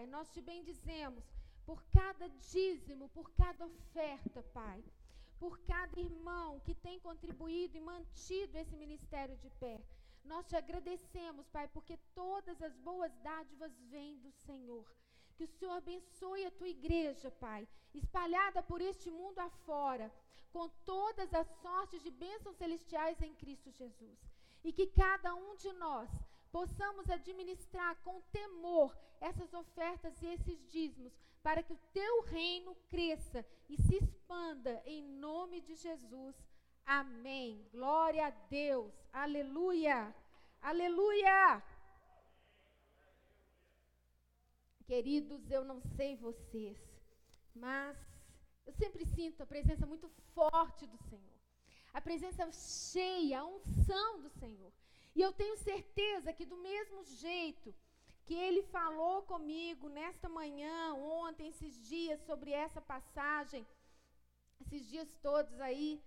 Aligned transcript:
Pai. 0.00 0.06
Nós 0.06 0.30
te 0.30 0.40
bendizemos 0.40 1.24
por 1.66 1.82
cada 1.92 2.26
dízimo, 2.52 3.08
por 3.10 3.30
cada 3.32 3.66
oferta, 3.66 4.42
Pai. 4.54 4.82
Por 5.38 5.58
cada 5.60 6.00
irmão 6.00 6.60
que 6.60 6.74
tem 6.74 6.98
contribuído 7.00 7.76
e 7.76 7.80
mantido 7.80 8.56
esse 8.56 8.76
ministério 8.76 9.36
de 9.36 9.50
pé. 9.62 9.78
Nós 10.24 10.46
te 10.46 10.56
agradecemos, 10.56 11.46
Pai, 11.48 11.68
porque 11.68 11.98
todas 12.14 12.62
as 12.62 12.74
boas 12.78 13.12
dádivas 13.22 13.72
vêm 13.90 14.18
do 14.18 14.32
Senhor. 14.46 14.84
Que 15.36 15.44
o 15.44 15.48
Senhor 15.48 15.72
abençoe 15.72 16.46
a 16.46 16.50
tua 16.50 16.68
igreja, 16.68 17.30
Pai, 17.30 17.68
espalhada 17.94 18.62
por 18.62 18.80
este 18.80 19.10
mundo 19.10 19.38
afora, 19.38 20.12
com 20.52 20.68
todas 20.84 21.32
as 21.34 21.48
sortes 21.62 22.02
de 22.02 22.10
bênçãos 22.10 22.56
celestiais 22.56 23.20
em 23.20 23.34
Cristo 23.34 23.70
Jesus. 23.70 24.18
E 24.64 24.72
que 24.72 24.86
cada 24.86 25.34
um 25.34 25.56
de 25.56 25.72
nós 25.74 26.10
possamos 26.50 27.08
administrar 27.10 27.96
com 28.02 28.20
temor 28.32 28.96
essas 29.20 29.52
ofertas 29.52 30.20
e 30.22 30.26
esses 30.26 30.58
dízimos, 30.70 31.12
para 31.42 31.62
que 31.62 31.72
o 31.72 31.80
teu 31.92 32.22
reino 32.22 32.74
cresça 32.88 33.44
e 33.68 33.76
se 33.76 33.96
expanda 33.96 34.82
em 34.84 35.02
nome 35.02 35.60
de 35.60 35.74
Jesus. 35.74 36.36
Amém. 36.84 37.66
Glória 37.72 38.26
a 38.26 38.30
Deus. 38.30 38.92
Aleluia. 39.12 40.14
Aleluia. 40.60 41.62
Queridos, 44.84 45.50
eu 45.50 45.64
não 45.64 45.80
sei 45.80 46.16
vocês, 46.16 46.76
mas 47.54 47.96
eu 48.66 48.72
sempre 48.72 49.04
sinto 49.06 49.42
a 49.42 49.46
presença 49.46 49.86
muito 49.86 50.08
forte 50.34 50.86
do 50.86 50.98
Senhor. 51.08 51.38
A 51.92 52.00
presença 52.00 52.50
cheia, 52.52 53.40
a 53.40 53.44
unção 53.44 54.20
do 54.20 54.28
Senhor. 54.30 54.72
E 55.14 55.20
eu 55.20 55.32
tenho 55.32 55.56
certeza 55.56 56.32
que 56.32 56.44
do 56.44 56.56
mesmo 56.56 57.02
jeito 57.04 57.74
que 58.24 58.34
ele 58.34 58.62
falou 58.62 59.22
comigo 59.22 59.88
nesta 59.88 60.28
manhã, 60.28 60.94
ontem, 60.94 61.48
esses 61.48 61.74
dias, 61.88 62.20
sobre 62.20 62.52
essa 62.52 62.80
passagem, 62.80 63.66
esses 64.60 64.88
dias 64.88 65.08
todos 65.16 65.60
aí, 65.60 66.00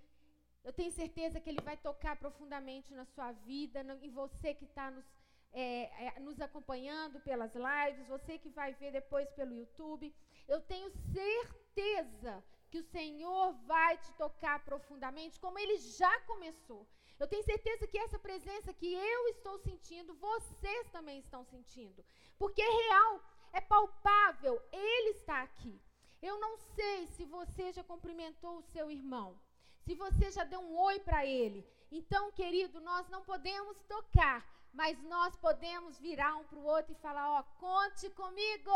eu 0.64 0.72
tenho 0.72 0.92
certeza 0.92 1.40
que 1.42 1.50
ele 1.50 1.62
vai 1.62 1.76
tocar 1.76 2.16
profundamente 2.16 2.94
na 2.94 3.06
sua 3.06 3.32
vida, 3.34 3.82
em 4.02 4.10
você 4.10 4.54
que 4.54 4.64
está 4.64 4.90
nos, 4.90 5.06
é, 5.52 6.06
é, 6.06 6.20
nos 6.22 6.40
acompanhando 6.40 7.20
pelas 7.20 7.54
lives, 7.54 8.08
você 8.08 8.38
que 8.38 8.50
vai 8.50 8.74
ver 8.74 8.92
depois 8.92 9.30
pelo 9.32 9.54
YouTube. 9.54 10.14
Eu 10.48 10.62
tenho 10.62 10.90
certeza 11.12 12.42
que 12.74 12.80
o 12.80 12.92
Senhor 12.98 13.54
vai 13.72 13.96
te 14.04 14.12
tocar 14.14 14.58
profundamente, 14.66 15.40
como 15.40 15.60
ele 15.60 15.78
já 15.78 16.14
começou. 16.22 16.82
Eu 17.20 17.28
tenho 17.28 17.44
certeza 17.44 17.86
que 17.86 18.00
essa 18.00 18.18
presença 18.18 18.74
que 18.74 18.92
eu 18.92 19.28
estou 19.28 19.60
sentindo, 19.60 20.16
vocês 20.16 20.90
também 20.96 21.20
estão 21.20 21.46
sentindo. 21.46 22.04
Porque 22.40 22.64
é 22.64 22.72
real, 22.82 23.22
é 23.60 23.62
palpável, 23.62 24.60
ele 24.72 25.12
está 25.12 25.44
aqui. 25.44 25.80
Eu 26.20 26.40
não 26.40 26.58
sei 26.58 27.06
se 27.06 27.26
você 27.26 27.72
já 27.72 27.84
cumprimentou 27.84 28.58
o 28.58 28.68
seu 28.74 28.90
irmão, 28.90 29.30
se 29.86 29.94
você 29.94 30.32
já 30.32 30.44
deu 30.44 30.62
um 30.62 30.76
oi 30.90 31.00
para 31.00 31.24
ele. 31.24 31.62
Então, 31.92 32.32
querido, 32.32 32.82
nós 32.82 33.08
não 33.08 33.22
podemos 33.22 33.84
tocar, 33.84 34.40
mas 34.74 35.00
nós 35.04 35.36
podemos 35.36 36.00
virar 36.00 36.38
um 36.38 36.46
para 36.46 36.58
o 36.58 36.66
outro 36.66 36.92
e 36.94 37.04
falar: 37.06 37.28
Ó, 37.38 37.44
conte 37.60 38.10
comigo, 38.22 38.72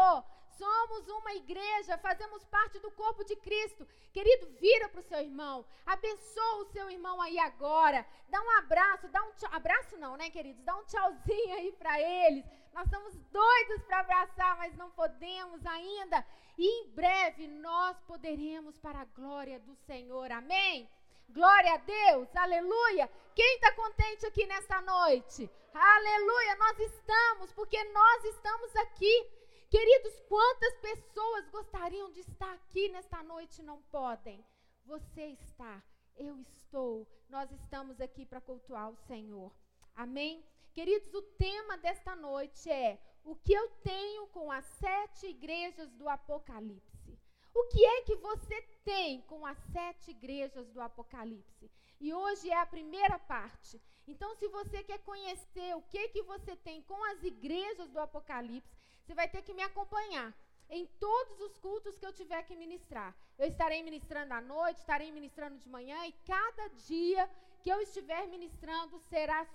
somos 0.58 1.08
uma 1.08 1.34
igreja, 1.34 1.98
fazemos 1.98 2.44
parte 2.46 2.80
do 2.80 2.92
corpo 2.92 3.24
de 3.24 3.36
Cristo. 3.36 3.88
Querido, 4.12 4.48
vira 4.60 4.90
para 4.90 5.00
o 5.00 5.04
seu 5.04 5.20
irmão, 5.20 5.66
abençoa 5.86 6.62
o 6.62 6.66
seu 6.66 6.90
irmão 6.90 7.22
aí 7.22 7.38
agora, 7.40 8.06
dá 8.30 8.42
um 8.42 8.52
abraço, 8.58 9.08
dá 9.10 9.24
um 9.24 9.32
tchau, 9.34 9.50
abraço 9.54 9.98
não, 9.98 10.18
né, 10.18 10.30
queridos? 10.30 10.64
Dá 10.64 10.76
um 10.76 10.86
tchauzinho 10.86 11.54
aí 11.56 11.72
para 11.74 12.00
eles. 12.00 12.46
Nós 12.74 12.86
estamos 12.86 13.16
doidos 13.32 13.84
para 13.84 14.00
abraçar, 14.00 14.58
mas 14.58 14.76
não 14.76 14.92
podemos 14.92 15.66
ainda. 15.66 16.26
E 16.58 16.66
em 16.66 16.90
breve 16.90 17.48
nós 17.48 18.00
poderemos 18.02 18.78
para 18.80 19.02
a 19.02 19.06
glória 19.06 19.60
do 19.60 19.76
Senhor. 19.76 20.32
Amém? 20.32 20.90
Glória 21.30 21.74
a 21.74 21.78
Deus, 21.78 22.36
aleluia. 22.36 23.10
Quem 23.36 23.56
está 23.56 23.72
contente 23.74 24.26
aqui 24.26 24.46
nesta 24.46 24.82
noite? 24.82 25.50
Aleluia, 25.74 26.56
nós 26.56 26.80
estamos, 26.80 27.52
porque 27.52 27.84
nós 27.86 28.26
estamos 28.26 28.76
aqui. 28.78 29.37
Queridos, 29.70 30.18
quantas 30.30 30.76
pessoas 30.80 31.50
gostariam 31.50 32.10
de 32.14 32.22
estar 32.22 32.54
aqui 32.54 32.88
nesta 32.88 33.22
noite 33.22 33.60
e 33.60 33.66
não 33.66 33.82
podem? 33.84 34.46
Você 34.86 35.26
está, 35.26 35.84
eu 36.16 36.40
estou, 36.40 37.06
nós 37.28 37.52
estamos 37.52 38.00
aqui 38.00 38.26
para 38.26 38.40
cultuar 38.40 38.90
o 38.90 38.96
Senhor. 38.96 39.54
Amém? 39.94 40.42
Queridos, 40.74 41.14
o 41.14 41.22
tema 41.22 41.78
desta 41.78 42.16
noite 42.16 42.70
é 42.70 42.98
o 43.26 43.36
que 43.36 43.52
eu 43.52 43.70
tenho 43.84 44.28
com 44.28 44.50
as 44.50 44.64
sete 44.64 45.28
igrejas 45.28 45.92
do 45.96 46.08
Apocalipse. 46.08 47.20
O 47.54 47.66
que 47.68 47.84
é 47.84 48.04
que 48.04 48.16
você 48.16 48.62
tem 48.86 49.20
com 49.24 49.46
as 49.46 49.58
sete 49.74 50.12
igrejas 50.12 50.70
do 50.70 50.80
Apocalipse? 50.80 51.70
E 52.00 52.14
hoje 52.14 52.50
é 52.50 52.60
a 52.60 52.66
primeira 52.66 53.18
parte. 53.20 53.82
Então, 54.08 54.36
se 54.36 54.48
você 54.48 54.84
quer 54.84 55.00
conhecer 55.00 55.76
o 55.76 55.82
que 55.82 56.10
que 56.10 56.22
você 56.24 56.56
tem 56.56 56.82
com 56.84 57.04
as 57.12 57.24
igrejas 57.24 57.90
do 57.90 58.00
Apocalipse, 58.00 58.78
você 59.04 59.14
vai 59.14 59.28
ter 59.28 59.42
que 59.42 59.54
me 59.54 59.62
acompanhar 59.62 60.34
em 60.70 60.86
todos 61.00 61.40
os 61.42 61.58
cultos 61.58 61.98
que 61.98 62.06
eu 62.06 62.14
tiver 62.14 62.44
que 62.44 62.56
ministrar. 62.56 63.16
Eu 63.38 63.48
estarei 63.48 63.82
ministrando 63.84 64.34
à 64.34 64.42
noite, 64.42 64.80
estarei 64.80 65.12
ministrando 65.12 65.58
de 65.58 65.70
manhã 65.70 66.06
e 66.06 66.12
cada 66.26 66.68
dia 66.88 67.30
que 67.62 67.70
eu 67.70 67.80
estiver 67.82 68.28
ministrando 68.28 69.00
será 69.10 69.46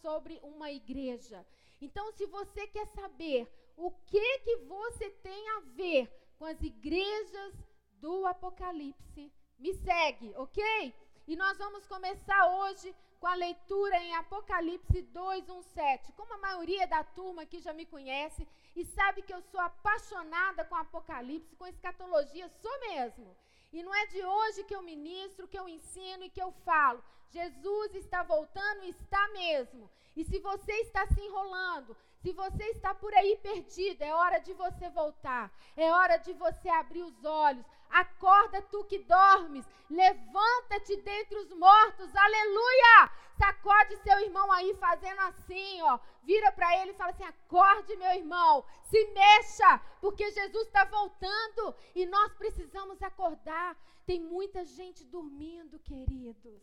sobre, 0.00 0.38
uma 0.42 0.70
igreja. 0.70 1.44
Então, 1.80 2.12
se 2.12 2.26
você 2.26 2.66
quer 2.66 2.86
saber 2.86 3.50
o 3.76 3.90
que 3.90 4.38
que 4.40 4.56
você 4.58 5.10
tem 5.10 5.48
a 5.56 5.60
ver 5.60 6.10
com 6.38 6.44
as 6.44 6.60
igrejas 6.60 7.54
do 8.00 8.26
Apocalipse. 8.26 9.32
Me 9.58 9.72
segue, 9.74 10.34
ok? 10.34 10.92
E 11.26 11.36
nós 11.36 11.56
vamos 11.56 11.86
começar 11.86 12.46
hoje 12.48 12.94
com 13.20 13.28
a 13.28 13.34
leitura 13.34 13.96
em 13.98 14.14
Apocalipse 14.16 15.02
2, 15.02 15.48
1, 15.48 15.62
7. 15.62 16.12
Como 16.12 16.34
a 16.34 16.38
maioria 16.38 16.86
da 16.88 17.04
turma 17.04 17.42
aqui 17.42 17.60
já 17.60 17.72
me 17.72 17.86
conhece 17.86 18.46
e 18.74 18.84
sabe 18.84 19.22
que 19.22 19.32
eu 19.32 19.40
sou 19.42 19.60
apaixonada 19.60 20.64
com 20.64 20.74
Apocalipse, 20.74 21.54
com 21.54 21.66
escatologia, 21.66 22.48
sou 22.60 22.80
mesmo. 22.80 23.36
E 23.72 23.82
não 23.82 23.94
é 23.94 24.06
de 24.06 24.22
hoje 24.24 24.64
que 24.64 24.74
eu 24.74 24.82
ministro, 24.82 25.46
que 25.46 25.58
eu 25.58 25.68
ensino 25.68 26.24
e 26.24 26.30
que 26.30 26.42
eu 26.42 26.50
falo. 26.64 27.02
Jesus 27.30 27.94
está 27.94 28.24
voltando 28.24 28.82
e 28.84 28.90
está 28.90 29.28
mesmo. 29.28 29.88
E 30.16 30.24
se 30.24 30.40
você 30.40 30.72
está 30.80 31.06
se 31.06 31.20
enrolando, 31.20 31.96
se 32.20 32.32
você 32.32 32.64
está 32.70 32.94
por 32.94 33.14
aí 33.14 33.36
perdido, 33.42 34.02
é 34.02 34.14
hora 34.14 34.38
de 34.38 34.52
você 34.52 34.90
voltar. 34.90 35.50
É 35.76 35.90
hora 35.92 36.18
de 36.18 36.32
você 36.32 36.68
abrir 36.68 37.02
os 37.02 37.24
olhos. 37.24 37.64
Acorda 37.92 38.62
tu 38.62 38.84
que 38.84 38.98
dormes. 39.00 39.66
Levanta-te 39.90 40.96
dentre 40.96 41.38
os 41.38 41.52
mortos. 41.52 42.14
Aleluia! 42.16 43.10
Sacode 43.36 43.96
seu 43.98 44.18
irmão 44.20 44.50
aí 44.50 44.74
fazendo 44.76 45.20
assim, 45.20 45.82
ó. 45.82 45.98
Vira 46.22 46.50
para 46.52 46.76
ele 46.80 46.92
e 46.92 46.94
fala 46.94 47.10
assim: 47.10 47.24
"Acorde, 47.24 47.94
meu 47.96 48.12
irmão. 48.12 48.64
Se 48.84 49.04
mexa, 49.12 49.78
porque 50.00 50.30
Jesus 50.30 50.66
está 50.66 50.84
voltando 50.84 51.74
e 51.94 52.06
nós 52.06 52.32
precisamos 52.34 53.02
acordar. 53.02 53.76
Tem 54.06 54.20
muita 54.20 54.64
gente 54.64 55.04
dormindo, 55.04 55.78
queridos. 55.78 56.62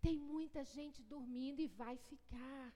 Tem 0.00 0.18
muita 0.18 0.64
gente 0.64 1.02
dormindo 1.02 1.60
e 1.60 1.68
vai 1.68 1.96
ficar. 1.96 2.72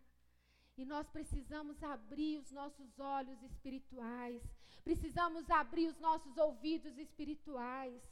E 0.76 0.84
nós 0.84 1.08
precisamos 1.08 1.82
abrir 1.82 2.38
os 2.38 2.50
nossos 2.50 2.98
olhos 2.98 3.42
espirituais, 3.42 4.42
precisamos 4.84 5.50
abrir 5.50 5.88
os 5.88 5.98
nossos 5.98 6.36
ouvidos 6.36 6.98
espirituais, 6.98 8.02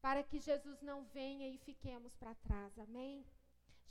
para 0.00 0.22
que 0.22 0.38
Jesus 0.38 0.82
não 0.82 1.04
venha 1.04 1.48
e 1.48 1.56
fiquemos 1.58 2.16
para 2.16 2.34
trás. 2.34 2.76
Amém? 2.78 3.24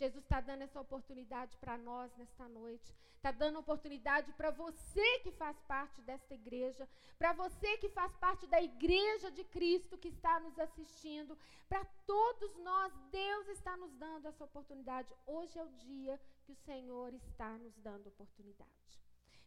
Jesus 0.01 0.23
está 0.23 0.41
dando 0.41 0.63
essa 0.63 0.81
oportunidade 0.81 1.55
para 1.57 1.77
nós 1.77 2.13
nesta 2.17 2.47
noite. 2.49 2.93
Está 3.15 3.31
dando 3.31 3.59
oportunidade 3.59 4.33
para 4.33 4.49
você 4.49 5.19
que 5.19 5.31
faz 5.31 5.57
parte 5.61 6.01
desta 6.01 6.33
igreja, 6.33 6.89
para 7.19 7.33
você 7.33 7.77
que 7.77 7.87
faz 7.89 8.11
parte 8.17 8.47
da 8.47 8.59
igreja 8.59 9.29
de 9.29 9.43
Cristo 9.43 9.99
que 9.99 10.07
está 10.07 10.39
nos 10.39 10.57
assistindo, 10.57 11.37
para 11.69 11.85
todos 12.07 12.57
nós, 12.57 12.91
Deus 13.11 13.47
está 13.49 13.77
nos 13.77 13.93
dando 13.93 14.27
essa 14.27 14.43
oportunidade. 14.43 15.13
Hoje 15.27 15.57
é 15.59 15.63
o 15.63 15.69
dia 15.69 16.19
que 16.45 16.51
o 16.51 16.61
Senhor 16.65 17.13
está 17.13 17.51
nos 17.59 17.77
dando 17.77 18.07
oportunidade. 18.07 18.99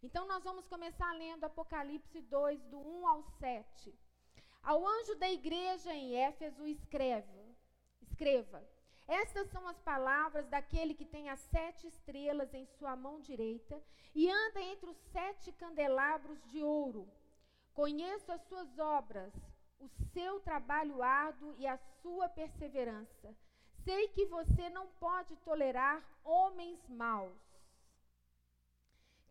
Então 0.06 0.27
nós 0.27 0.45
vamos 0.45 0.67
começar 0.67 1.11
lendo 1.12 1.45
Apocalipse 1.45 2.21
2, 2.21 2.62
do 2.67 2.79
1 2.79 3.09
ao 3.09 3.23
7. 3.23 3.95
Ao 4.62 4.87
anjo 4.87 5.15
da 5.17 5.31
igreja 5.31 5.93
em 5.93 6.15
Éfeso, 6.15 6.67
escreva, 6.67 7.43
escreva 8.01 8.62
estas 9.06 9.49
são 9.51 9.69
as 9.69 9.79
palavras 9.81 10.49
daquele 10.49 10.95
que 10.95 11.05
tem 11.05 11.29
as 11.29 11.41
sete 11.41 11.87
estrelas 11.87 12.55
em 12.55 12.65
sua 12.65 12.97
mão 12.97 13.21
direita 13.21 13.79
e 14.15 14.31
anda 14.31 14.62
entre 14.62 14.89
os 14.89 14.97
sete 15.12 15.53
candelabros 15.53 16.43
de 16.45 16.62
ouro. 16.62 17.06
Conheço 17.75 18.33
as 18.33 18.41
suas 18.45 18.79
obras, 18.79 19.33
o 19.79 19.89
seu 19.89 20.41
trabalho 20.41 21.03
árduo 21.03 21.55
e 21.59 21.67
a 21.67 21.77
sua 21.77 22.29
perseverança. 22.29 23.37
Sei 23.85 24.09
que 24.09 24.25
você 24.25 24.71
não 24.71 24.87
pode 24.99 25.37
tolerar 25.37 26.03
homens 26.25 26.89
maus. 26.89 27.54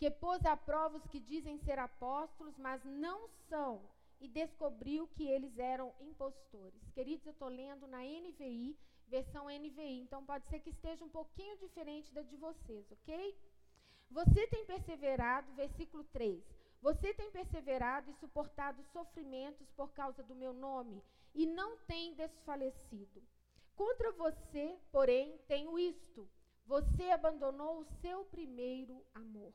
Que 0.03 0.11
pôs 0.11 0.45
à 0.45 0.57
prova 0.57 0.97
os 0.97 1.07
que 1.07 1.17
dizem 1.17 1.57
ser 1.59 1.79
apóstolos, 1.79 2.57
mas 2.57 2.83
não 2.83 3.25
são, 3.47 3.81
e 4.19 4.27
descobriu 4.27 5.07
que 5.07 5.25
eles 5.25 5.57
eram 5.57 5.93
impostores. 6.01 6.91
Queridos, 6.91 7.25
eu 7.25 7.31
estou 7.31 7.47
lendo 7.47 7.87
na 7.87 7.99
NVI, 7.99 8.77
versão 9.07 9.45
NVI, 9.45 10.01
então 10.01 10.25
pode 10.25 10.45
ser 10.49 10.59
que 10.59 10.71
esteja 10.71 11.05
um 11.05 11.09
pouquinho 11.09 11.57
diferente 11.57 12.13
da 12.13 12.21
de 12.21 12.35
vocês, 12.35 12.91
ok? 12.91 13.33
Você 14.11 14.45
tem 14.47 14.65
perseverado, 14.65 15.53
versículo 15.53 16.03
3. 16.11 16.43
Você 16.81 17.13
tem 17.13 17.31
perseverado 17.31 18.11
e 18.11 18.15
suportado 18.15 18.83
sofrimentos 18.91 19.71
por 19.71 19.93
causa 19.93 20.21
do 20.21 20.35
meu 20.35 20.51
nome 20.51 21.01
e 21.33 21.45
não 21.45 21.77
tem 21.77 22.13
desfalecido. 22.13 23.23
Contra 23.73 24.11
você, 24.11 24.77
porém, 24.91 25.37
tenho 25.47 25.79
isto: 25.79 26.29
você 26.65 27.09
abandonou 27.09 27.79
o 27.79 27.85
seu 28.01 28.25
primeiro 28.25 29.01
amor. 29.13 29.53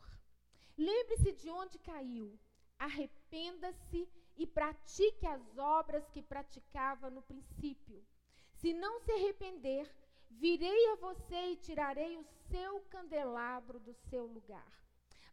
Lembre-se 0.78 1.32
de 1.32 1.50
onde 1.50 1.76
caiu, 1.80 2.38
arrependa-se 2.78 4.08
e 4.36 4.46
pratique 4.46 5.26
as 5.26 5.58
obras 5.58 6.08
que 6.10 6.22
praticava 6.22 7.10
no 7.10 7.20
princípio. 7.20 8.06
Se 8.52 8.72
não 8.72 9.00
se 9.00 9.10
arrepender, 9.10 9.92
virei 10.30 10.86
a 10.92 10.94
você 10.94 11.50
e 11.50 11.56
tirarei 11.56 12.16
o 12.16 12.24
seu 12.48 12.80
candelabro 12.82 13.80
do 13.80 13.92
seu 13.92 14.26
lugar. 14.26 14.72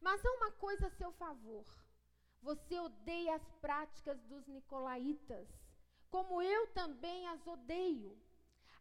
Mas 0.02 0.26
há 0.26 0.32
uma 0.32 0.52
coisa 0.54 0.88
a 0.88 0.92
seu 0.92 1.12
favor. 1.12 1.66
Você 2.42 2.80
odeia 2.80 3.36
as 3.36 3.52
práticas 3.62 4.20
dos 4.24 4.48
nicolaítas, 4.48 5.48
como 6.10 6.42
eu 6.42 6.68
também 6.68 7.28
as 7.28 7.46
odeio. 7.46 8.18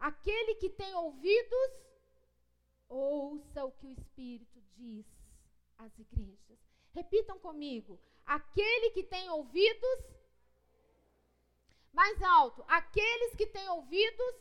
Aquele 0.01 0.55
que 0.55 0.71
tem 0.71 0.95
ouvidos, 0.95 1.73
ouça 2.89 3.65
o 3.65 3.73
que 3.73 3.87
o 3.87 3.93
Espírito 3.93 4.63
diz 4.73 5.14
às 5.85 5.99
igrejas. 5.99 6.59
Repitam 6.93 7.39
comigo. 7.39 8.01
Aquele 8.25 8.91
que 8.91 9.05
tem 9.05 9.29
ouvidos, 9.31 9.99
mais 11.93 12.23
alto. 12.23 12.65
Aqueles 12.69 13.35
que 13.37 13.47
têm 13.47 13.69
ouvidos, 13.69 14.35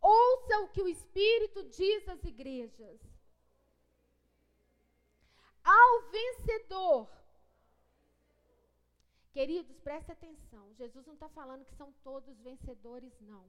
ouça 0.00 0.60
o 0.60 0.68
que 0.68 0.82
o 0.82 0.88
Espírito 0.88 1.64
diz 1.64 2.08
às 2.08 2.22
igrejas 2.24 3.00
ao 5.66 6.02
vencedor. 6.10 7.10
Queridos, 9.32 9.76
preste 9.80 10.12
atenção. 10.12 10.72
Jesus 10.74 11.04
não 11.04 11.14
está 11.14 11.28
falando 11.28 11.64
que 11.64 11.74
são 11.74 11.92
todos 12.04 12.40
vencedores, 12.40 13.12
não. 13.20 13.44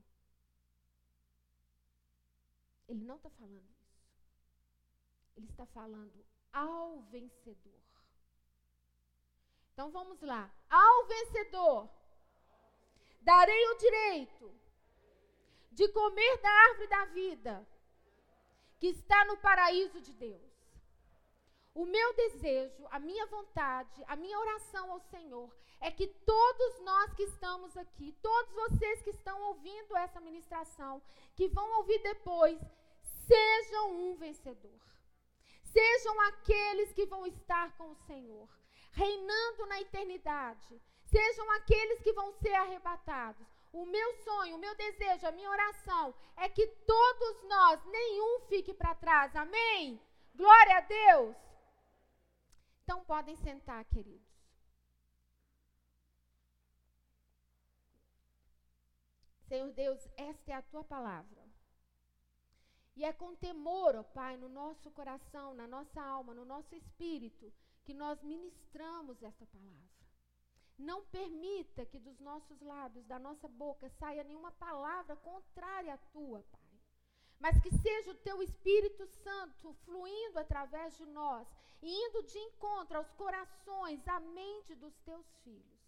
Ele 2.88 3.04
não 3.04 3.18
está 3.18 3.30
falando. 3.30 3.77
Ele 5.38 5.48
está 5.48 5.66
falando 5.68 6.26
ao 6.52 7.02
vencedor. 7.04 7.82
Então 9.72 9.92
vamos 9.92 10.20
lá. 10.22 10.52
Ao 10.70 11.06
vencedor, 11.06 11.88
darei 13.22 13.68
o 13.70 13.78
direito 13.78 14.52
de 15.72 15.88
comer 15.90 16.38
da 16.42 16.50
árvore 16.50 16.88
da 16.88 17.06
vida 17.06 17.68
que 18.80 18.88
está 18.88 19.26
no 19.26 19.38
paraíso 19.38 20.02
de 20.02 20.12
Deus. 20.14 20.42
O 21.76 21.86
meu 21.86 22.14
desejo, 22.16 22.88
a 22.90 22.98
minha 22.98 23.28
vontade, 23.28 24.04
a 24.08 24.16
minha 24.16 24.40
oração 24.40 24.92
ao 24.92 25.00
Senhor 25.00 25.56
é 25.80 25.92
que 25.92 26.08
todos 26.08 26.80
nós 26.80 27.14
que 27.14 27.22
estamos 27.24 27.78
aqui, 27.78 28.12
todos 28.20 28.52
vocês 28.54 29.04
que 29.04 29.12
estão 29.12 29.40
ouvindo 29.50 29.96
essa 29.96 30.20
ministração, 30.20 31.00
que 31.36 31.48
vão 31.48 31.78
ouvir 31.78 32.00
depois, 32.02 32.60
sejam 33.28 33.92
um 33.92 34.16
vencedor. 34.16 34.80
Sejam 35.76 36.20
aqueles 36.22 36.94
que 36.94 37.06
vão 37.06 37.26
estar 37.26 37.76
com 37.78 37.92
o 37.92 38.00
Senhor, 38.08 38.48
reinando 38.92 39.66
na 39.66 39.82
eternidade. 39.82 40.82
Sejam 41.06 41.50
aqueles 41.52 42.02
que 42.02 42.14
vão 42.14 42.32
ser 42.34 42.54
arrebatados. 42.54 43.46
O 43.72 43.86
meu 43.86 44.14
sonho, 44.24 44.56
o 44.56 44.60
meu 44.60 44.74
desejo, 44.76 45.28
a 45.28 45.32
minha 45.32 45.50
oração 45.50 46.16
é 46.36 46.50
que 46.50 46.66
todos 46.68 47.44
nós, 47.44 47.84
nenhum 47.86 48.42
fique 48.48 48.74
para 48.74 48.96
trás. 48.96 49.36
Amém? 49.36 50.02
Glória 50.34 50.78
a 50.78 50.82
Deus. 50.82 51.36
Então 52.84 53.04
podem 53.04 53.36
sentar, 53.36 53.84
queridos. 53.86 54.28
Senhor 59.48 59.72
Deus, 59.72 60.08
esta 60.18 60.52
é 60.52 60.56
a 60.56 60.62
tua 60.62 60.84
palavra. 60.84 61.47
E 62.98 63.06
é 63.06 63.14
com 63.14 63.36
temor, 63.36 63.96
ó 63.96 64.02
Pai, 64.02 64.38
no 64.38 64.50
nosso 64.50 64.90
coração, 64.90 65.54
na 65.54 65.68
nossa 65.68 66.02
alma, 66.02 66.34
no 66.34 66.44
nosso 66.44 66.74
espírito, 66.76 67.54
que 67.86 67.94
nós 67.94 68.24
ministramos 68.24 69.22
esta 69.22 69.46
palavra. 69.46 69.98
Não 70.80 71.06
permita 71.06 71.86
que 71.86 72.00
dos 72.00 72.20
nossos 72.20 72.60
lábios, 72.60 73.06
da 73.06 73.20
nossa 73.20 73.48
boca, 73.48 73.88
saia 74.00 74.24
nenhuma 74.24 74.52
palavra 74.54 75.16
contrária 75.16 75.94
à 75.94 75.98
tua, 76.12 76.42
Pai. 76.52 76.72
Mas 77.40 77.60
que 77.62 77.70
seja 77.70 78.10
o 78.10 78.22
teu 78.28 78.42
Espírito 78.42 79.06
Santo 79.06 79.76
fluindo 79.86 80.40
através 80.40 80.98
de 80.98 81.06
nós 81.06 81.48
e 81.84 81.92
indo 82.06 82.24
de 82.24 82.40
encontro 82.40 82.98
aos 82.98 83.12
corações, 83.12 84.08
à 84.08 84.20
mente 84.20 84.74
dos 84.74 84.98
teus 85.02 85.28
filhos. 85.44 85.80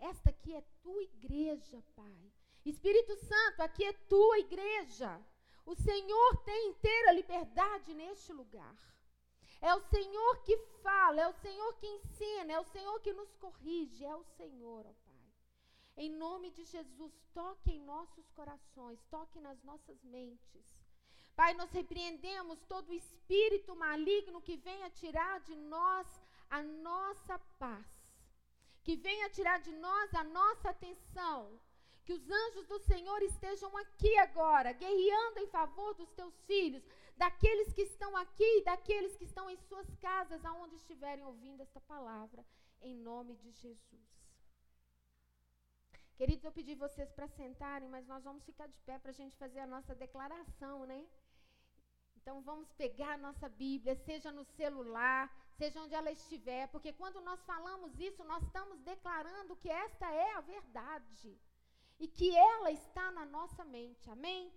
Esta 0.00 0.30
aqui 0.30 0.56
é 0.56 0.64
tua 0.82 1.02
igreja, 1.04 1.80
Pai. 1.94 2.32
Espírito 2.64 3.14
Santo, 3.14 3.60
aqui 3.60 3.84
é 3.84 3.92
tua 3.92 4.40
igreja. 4.40 5.24
O 5.64 5.74
Senhor 5.74 6.36
tem 6.44 6.68
inteira 6.70 7.12
liberdade 7.12 7.94
neste 7.94 8.32
lugar. 8.32 8.76
É 9.60 9.72
o 9.74 9.80
Senhor 9.80 10.42
que 10.42 10.56
fala, 10.82 11.20
é 11.20 11.28
o 11.28 11.40
Senhor 11.44 11.72
que 11.74 11.86
ensina, 11.86 12.52
é 12.52 12.60
o 12.60 12.64
Senhor 12.64 12.98
que 13.00 13.12
nos 13.12 13.32
corrige, 13.36 14.04
é 14.04 14.16
o 14.16 14.24
Senhor, 14.24 14.84
ó 14.86 14.92
Pai. 15.06 15.12
Em 15.96 16.10
nome 16.10 16.50
de 16.50 16.64
Jesus, 16.64 17.12
toque 17.32 17.70
em 17.70 17.80
nossos 17.80 18.28
corações, 18.30 19.04
toque 19.04 19.38
nas 19.40 19.62
nossas 19.62 20.02
mentes. 20.02 20.66
Pai, 21.36 21.54
nós 21.54 21.70
repreendemos 21.70 22.62
todo 22.64 22.92
espírito 22.92 23.76
maligno 23.76 24.42
que 24.42 24.56
venha 24.56 24.90
tirar 24.90 25.40
de 25.40 25.54
nós 25.54 26.06
a 26.50 26.62
nossa 26.62 27.38
paz, 27.58 27.86
que 28.82 28.96
venha 28.96 29.30
tirar 29.30 29.60
de 29.60 29.72
nós 29.72 30.14
a 30.14 30.24
nossa 30.24 30.70
atenção. 30.70 31.60
Que 32.04 32.12
os 32.12 32.28
anjos 32.28 32.66
do 32.66 32.78
Senhor 32.80 33.22
estejam 33.22 33.76
aqui 33.76 34.16
agora, 34.18 34.72
guerreando 34.72 35.38
em 35.40 35.46
favor 35.46 35.94
dos 35.94 36.10
teus 36.12 36.34
filhos, 36.42 36.82
daqueles 37.16 37.72
que 37.72 37.82
estão 37.82 38.16
aqui 38.16 38.58
e 38.58 38.64
daqueles 38.64 39.16
que 39.16 39.24
estão 39.24 39.48
em 39.48 39.56
suas 39.56 39.88
casas, 39.96 40.44
aonde 40.44 40.76
estiverem 40.76 41.24
ouvindo 41.24 41.60
esta 41.60 41.80
palavra, 41.80 42.44
em 42.80 42.94
nome 42.96 43.36
de 43.36 43.52
Jesus. 43.52 44.12
Queridos, 46.16 46.44
eu 46.44 46.52
pedi 46.52 46.74
vocês 46.74 47.10
para 47.12 47.28
sentarem, 47.28 47.88
mas 47.88 48.06
nós 48.06 48.24
vamos 48.24 48.44
ficar 48.44 48.66
de 48.66 48.78
pé 48.80 48.98
para 48.98 49.10
a 49.10 49.14
gente 49.14 49.36
fazer 49.36 49.60
a 49.60 49.66
nossa 49.66 49.94
declaração, 49.94 50.84
né? 50.86 51.06
Então 52.16 52.40
vamos 52.42 52.72
pegar 52.72 53.14
a 53.14 53.18
nossa 53.18 53.48
Bíblia, 53.48 53.94
seja 53.96 54.30
no 54.30 54.44
celular, 54.44 55.32
seja 55.56 55.80
onde 55.80 55.94
ela 55.94 56.10
estiver, 56.10 56.68
porque 56.68 56.92
quando 56.92 57.20
nós 57.20 57.40
falamos 57.44 57.98
isso, 57.98 58.22
nós 58.24 58.42
estamos 58.44 58.80
declarando 58.80 59.56
que 59.56 59.68
esta 59.68 60.10
é 60.12 60.32
a 60.34 60.40
verdade 60.40 61.38
e 62.02 62.08
que 62.08 62.36
ela 62.36 62.72
está 62.72 63.12
na 63.12 63.24
nossa 63.24 63.64
mente. 63.64 64.10
Amém? 64.10 64.52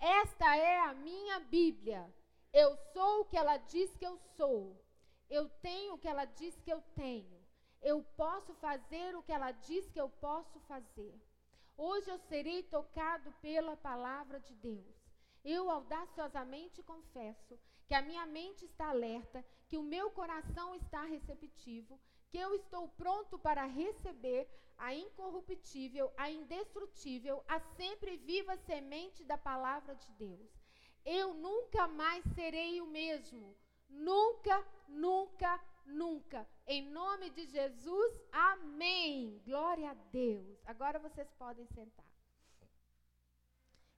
Esta 0.00 0.56
é 0.56 0.80
a 0.80 0.94
minha 0.94 1.38
Bíblia. 1.40 2.02
Eu 2.50 2.74
sou 2.94 3.20
o 3.20 3.24
que 3.26 3.36
ela 3.36 3.58
diz 3.58 3.94
que 3.98 4.06
eu 4.06 4.16
sou. 4.34 4.82
Eu 5.28 5.46
tenho 5.60 5.92
o 5.92 5.98
que 5.98 6.08
ela 6.08 6.24
diz 6.24 6.58
que 6.62 6.72
eu 6.72 6.80
tenho. 6.94 7.38
Eu 7.82 8.02
posso 8.16 8.54
fazer 8.54 9.14
o 9.14 9.22
que 9.22 9.30
ela 9.30 9.52
diz 9.52 9.90
que 9.90 10.00
eu 10.00 10.08
posso 10.08 10.58
fazer. 10.60 11.14
Hoje 11.76 12.08
eu 12.08 12.18
serei 12.30 12.62
tocado 12.62 13.30
pela 13.42 13.76
palavra 13.76 14.40
de 14.40 14.54
Deus. 14.54 14.96
Eu 15.44 15.70
audaciosamente 15.70 16.82
confesso 16.82 17.60
que 17.86 17.94
a 17.94 18.00
minha 18.00 18.24
mente 18.24 18.64
está 18.64 18.88
alerta, 18.88 19.44
que 19.68 19.76
o 19.76 19.82
meu 19.82 20.10
coração 20.12 20.74
está 20.74 21.02
receptivo, 21.04 22.00
que 22.36 22.42
eu 22.42 22.54
estou 22.54 22.86
pronto 22.88 23.38
para 23.38 23.64
receber 23.64 24.46
a 24.76 24.94
incorruptível, 24.94 26.12
a 26.18 26.30
indestrutível, 26.30 27.42
a 27.48 27.58
sempre 27.78 28.18
viva 28.18 28.54
semente 28.58 29.24
da 29.24 29.38
palavra 29.38 29.94
de 29.94 30.12
Deus. 30.24 30.50
Eu 31.02 31.32
nunca 31.32 31.88
mais 31.88 32.22
serei 32.34 32.78
o 32.82 32.86
mesmo. 32.86 33.56
Nunca, 33.88 34.62
nunca, 34.86 35.58
nunca. 35.86 36.46
Em 36.66 36.82
nome 36.82 37.30
de 37.30 37.46
Jesus, 37.46 38.20
amém. 38.30 39.40
Glória 39.46 39.92
a 39.92 39.94
Deus. 39.94 40.58
Agora 40.66 40.98
vocês 40.98 41.30
podem 41.38 41.66
sentar. 41.68 42.04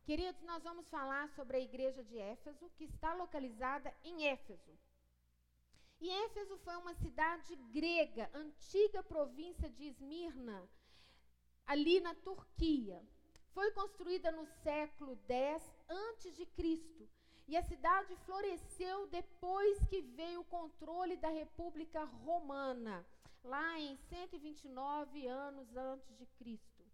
Queridos, 0.05 0.41
nós 0.43 0.63
vamos 0.63 0.87
falar 0.89 1.29
sobre 1.31 1.57
a 1.57 1.61
igreja 1.61 2.05
de 2.05 2.17
Éfeso, 2.17 2.71
que 2.77 2.85
está 2.85 3.15
localizada 3.15 3.93
em 4.05 4.29
Éfeso. 4.29 4.79
E 6.01 6.09
Éfeso 6.09 6.57
foi 6.59 6.77
uma 6.77 6.95
cidade 6.95 7.57
grega, 7.73 8.31
antiga 8.33 9.03
província 9.03 9.69
de 9.69 9.85
Esmirna, 9.85 10.69
ali 11.67 11.99
na 12.01 12.15
Turquia. 12.15 13.03
Foi 13.53 13.73
construída 13.73 14.31
no 14.31 14.47
século 14.63 15.19
X 15.27 15.75
antes 15.89 16.37
de 16.37 16.47
Cristo. 16.47 17.09
E 17.49 17.57
a 17.57 17.63
cidade 17.63 18.15
floresceu 18.27 19.07
depois 19.09 19.85
que 19.87 20.03
veio 20.03 20.41
o 20.41 20.45
controle 20.45 21.17
da 21.17 21.31
República 21.31 22.05
Romana, 22.05 23.05
lá 23.43 23.81
em 23.81 23.97
129 23.97 25.27
anos 25.27 25.75
antes 25.75 26.17
de 26.17 26.27
Cristo. 26.39 26.85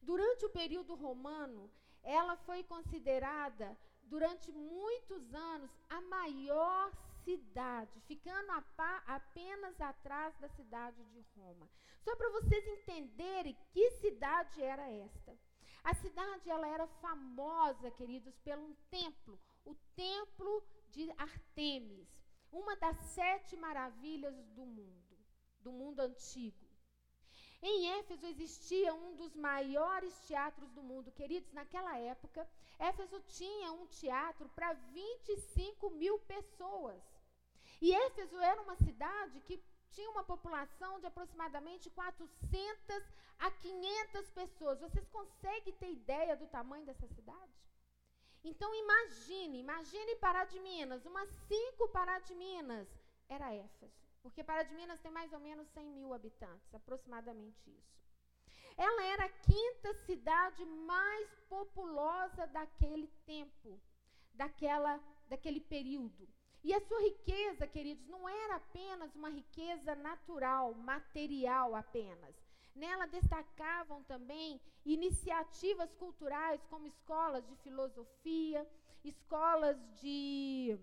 Durante 0.00 0.44
o 0.44 0.50
período 0.50 0.94
romano, 0.94 1.70
ela 2.02 2.36
foi 2.36 2.62
considerada 2.62 3.76
durante 4.04 4.52
muitos 4.52 5.34
anos 5.34 5.70
a 5.88 6.00
maior 6.02 6.92
cidade, 7.28 8.00
ficando 8.06 8.50
apenas 9.06 9.78
atrás 9.78 10.34
da 10.38 10.48
cidade 10.48 11.04
de 11.12 11.20
Roma. 11.36 11.68
Só 12.00 12.16
para 12.16 12.30
vocês 12.30 12.66
entenderem 12.66 13.54
que 13.70 13.90
cidade 14.00 14.62
era 14.62 14.90
esta. 14.90 15.38
A 15.84 15.94
cidade 15.94 16.48
ela 16.48 16.66
era 16.66 16.86
famosa, 16.86 17.90
queridos, 17.90 18.34
pelo 18.38 18.62
um 18.62 18.74
templo, 18.90 19.38
o 19.66 19.74
templo 19.94 20.66
de 20.90 21.10
Artemis, 21.18 22.08
uma 22.50 22.74
das 22.76 22.96
sete 23.10 23.58
maravilhas 23.58 24.34
do 24.56 24.64
mundo, 24.64 25.18
do 25.60 25.70
mundo 25.70 26.00
antigo. 26.00 26.66
Em 27.60 27.98
Éfeso 27.98 28.24
existia 28.26 28.94
um 28.94 29.16
dos 29.16 29.34
maiores 29.34 30.18
teatros 30.26 30.70
do 30.70 30.82
mundo. 30.82 31.12
Queridos, 31.12 31.52
naquela 31.52 31.98
época, 31.98 32.48
Éfeso 32.78 33.20
tinha 33.26 33.72
um 33.72 33.86
teatro 33.86 34.48
para 34.50 34.72
25 34.72 35.90
mil 35.90 36.18
pessoas. 36.20 37.02
E 37.80 37.94
Éfeso 37.94 38.36
era 38.38 38.60
uma 38.62 38.76
cidade 38.76 39.40
que 39.40 39.62
tinha 39.90 40.10
uma 40.10 40.24
população 40.24 40.98
de 41.00 41.06
aproximadamente 41.06 41.90
400 41.90 43.04
a 43.38 43.50
500 43.50 44.30
pessoas. 44.30 44.80
Vocês 44.80 45.06
conseguem 45.08 45.74
ter 45.74 45.90
ideia 45.90 46.36
do 46.36 46.46
tamanho 46.46 46.84
dessa 46.84 47.06
cidade? 47.08 47.52
Então 48.44 48.72
imagine, 48.74 49.58
imagine 49.58 50.16
Pará 50.16 50.44
de 50.44 50.58
Minas, 50.60 51.04
umas 51.04 51.28
cinco 51.48 51.88
Pará 51.88 52.18
de 52.20 52.34
Minas 52.34 52.88
era 53.28 53.54
Éfeso. 53.54 53.98
Porque 54.22 54.44
Pará 54.44 54.62
de 54.62 54.74
Minas 54.74 55.00
tem 55.00 55.10
mais 55.10 55.32
ou 55.32 55.40
menos 55.40 55.68
100 55.68 55.86
mil 55.86 56.12
habitantes, 56.12 56.74
aproximadamente 56.74 57.70
isso. 57.70 57.98
Ela 58.76 59.04
era 59.04 59.24
a 59.24 59.28
quinta 59.28 59.94
cidade 60.06 60.64
mais 60.64 61.28
populosa 61.48 62.46
daquele 62.46 63.08
tempo, 63.26 63.80
daquela, 64.32 65.00
daquele 65.28 65.60
período. 65.60 66.28
E 66.68 66.74
a 66.74 66.80
sua 66.82 67.00
riqueza, 67.00 67.66
queridos, 67.66 68.06
não 68.08 68.28
era 68.28 68.56
apenas 68.56 69.14
uma 69.14 69.30
riqueza 69.30 69.94
natural, 69.94 70.74
material 70.74 71.74
apenas. 71.74 72.34
Nela 72.74 73.06
destacavam 73.06 74.02
também 74.02 74.60
iniciativas 74.84 75.94
culturais, 75.94 76.62
como 76.68 76.86
escolas 76.86 77.42
de 77.48 77.56
filosofia, 77.56 78.68
escolas 79.02 79.78
de. 79.98 80.78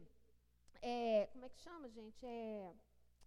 É, 0.82 1.30
como 1.32 1.46
é 1.46 1.50
que 1.50 1.60
chama, 1.60 1.88
gente? 1.88 2.26
É, 2.26 2.74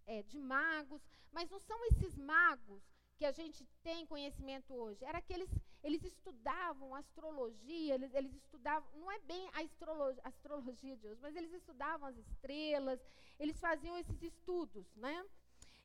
é, 0.05 0.23
de 0.23 0.37
magos, 0.37 1.01
mas 1.31 1.49
não 1.49 1.61
são 1.61 1.79
esses 1.85 2.17
magos 2.17 2.83
que 3.19 3.25
a 3.25 3.33
gente 3.33 3.65
tem 3.83 4.05
conhecimento 4.05 4.73
hoje. 4.73 5.03
Era 5.03 5.21
que 5.21 5.33
eles, 5.33 5.49
eles 5.83 6.01
estudavam 6.05 6.95
astrologia, 6.95 7.95
eles, 7.95 8.13
eles 8.13 8.33
estudavam, 8.33 8.89
não 8.95 9.11
é 9.11 9.19
bem 9.19 9.49
a 9.49 9.59
astrologia, 9.59 10.21
astrologia 10.23 10.95
de 10.95 11.05
hoje, 11.05 11.19
mas 11.21 11.35
eles 11.35 11.51
estudavam 11.51 12.07
as 12.07 12.17
estrelas, 12.17 12.97
eles 13.37 13.59
faziam 13.59 13.97
esses 13.97 14.23
estudos, 14.23 14.95
né? 14.95 15.25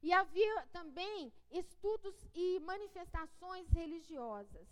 E 0.00 0.12
havia 0.12 0.66
também 0.78 1.32
estudos 1.50 2.14
e 2.32 2.60
manifestações 2.60 3.68
religiosas. 3.70 4.68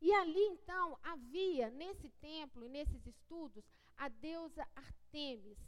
E 0.00 0.12
ali, 0.12 0.44
então, 0.54 0.96
havia, 1.02 1.68
nesse 1.70 2.08
templo 2.20 2.64
e 2.64 2.68
nesses 2.68 3.04
estudos, 3.06 3.64
a 3.96 4.08
deusa 4.08 4.64
Artemis, 4.76 5.58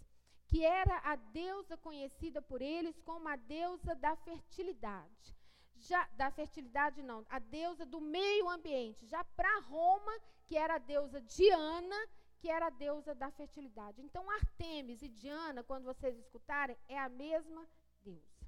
que 0.46 0.64
era 0.64 0.96
a 0.98 1.16
deusa 1.16 1.76
conhecida 1.76 2.40
por 2.40 2.62
eles 2.62 3.00
como 3.00 3.28
a 3.28 3.34
deusa 3.34 3.96
da 3.96 4.14
fertilidade. 4.14 5.39
Já, 5.80 6.06
da 6.14 6.30
fertilidade 6.30 7.02
não, 7.02 7.24
a 7.28 7.38
deusa 7.38 7.84
do 7.86 8.00
meio 8.00 8.48
ambiente. 8.48 9.06
Já 9.06 9.24
para 9.24 9.60
Roma, 9.60 10.12
que 10.46 10.56
era 10.56 10.74
a 10.74 10.78
deusa 10.78 11.20
Diana, 11.20 12.08
que 12.38 12.50
era 12.50 12.66
a 12.66 12.70
deusa 12.70 13.14
da 13.14 13.30
fertilidade. 13.30 14.00
Então, 14.02 14.30
Artemis 14.30 15.02
e 15.02 15.08
Diana, 15.08 15.62
quando 15.62 15.84
vocês 15.84 16.16
escutarem, 16.18 16.76
é 16.88 16.98
a 16.98 17.08
mesma 17.08 17.66
deusa. 18.02 18.46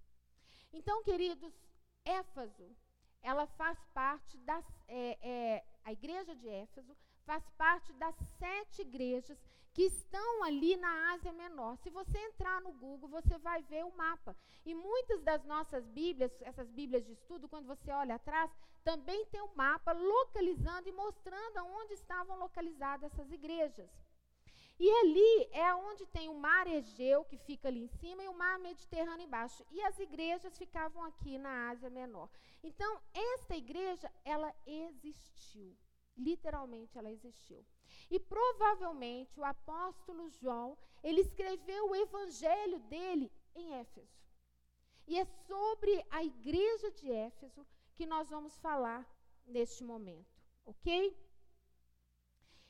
Então, 0.72 1.02
queridos, 1.02 1.52
Éfaso, 2.04 2.74
ela 3.22 3.46
faz 3.46 3.78
parte 3.94 4.36
das. 4.38 4.64
É, 4.88 5.18
é, 5.22 5.64
a 5.84 5.92
igreja 5.92 6.34
de 6.34 6.48
Éfaso 6.48 6.96
faz 7.24 7.48
parte 7.50 7.92
das 7.94 8.16
sete 8.38 8.82
igrejas 8.82 9.38
que 9.72 9.82
estão 9.82 10.42
ali 10.44 10.76
na 10.76 11.12
Ásia 11.12 11.32
Menor. 11.32 11.76
Se 11.78 11.90
você 11.90 12.18
entrar 12.18 12.60
no 12.60 12.72
Google, 12.72 13.08
você 13.08 13.38
vai 13.38 13.62
ver 13.62 13.84
o 13.84 13.96
mapa. 13.96 14.36
E 14.66 14.74
muitas 14.74 15.22
das 15.22 15.42
nossas 15.44 15.86
Bíblias, 15.86 16.30
essas 16.42 16.70
Bíblias 16.70 17.04
de 17.04 17.12
estudo, 17.12 17.48
quando 17.48 17.66
você 17.66 17.90
olha 17.90 18.16
atrás, 18.16 18.50
também 18.84 19.24
tem 19.26 19.40
um 19.40 19.54
mapa 19.54 19.92
localizando 19.92 20.88
e 20.88 20.92
mostrando 20.92 21.64
onde 21.80 21.94
estavam 21.94 22.38
localizadas 22.38 23.12
essas 23.12 23.30
igrejas. 23.32 23.90
E 24.78 24.90
ali 24.90 25.48
é 25.52 25.74
onde 25.74 26.04
tem 26.06 26.28
o 26.28 26.34
mar 26.34 26.66
Egeu, 26.66 27.24
que 27.24 27.38
fica 27.38 27.68
ali 27.68 27.84
em 27.84 27.88
cima, 27.88 28.22
e 28.22 28.28
o 28.28 28.34
mar 28.34 28.58
Mediterrâneo 28.58 29.24
embaixo. 29.24 29.64
E 29.70 29.80
as 29.82 29.98
igrejas 29.98 30.58
ficavam 30.58 31.04
aqui 31.04 31.38
na 31.38 31.70
Ásia 31.70 31.88
Menor. 31.88 32.28
Então, 32.62 33.00
esta 33.14 33.54
igreja, 33.56 34.10
ela 34.24 34.52
existiu. 34.66 35.76
Literalmente, 36.16 36.96
ela 36.98 37.10
existiu. 37.10 37.64
E 38.10 38.20
provavelmente 38.20 39.38
o 39.40 39.44
apóstolo 39.44 40.28
João, 40.30 40.76
ele 41.02 41.20
escreveu 41.20 41.90
o 41.90 41.96
evangelho 41.96 42.78
dele 42.80 43.30
em 43.54 43.74
Éfeso. 43.74 44.22
E 45.06 45.18
é 45.18 45.24
sobre 45.24 46.04
a 46.10 46.22
igreja 46.22 46.90
de 46.92 47.10
Éfeso 47.10 47.66
que 47.94 48.06
nós 48.06 48.30
vamos 48.30 48.56
falar 48.58 49.06
neste 49.46 49.82
momento, 49.82 50.42
ok? 50.64 51.16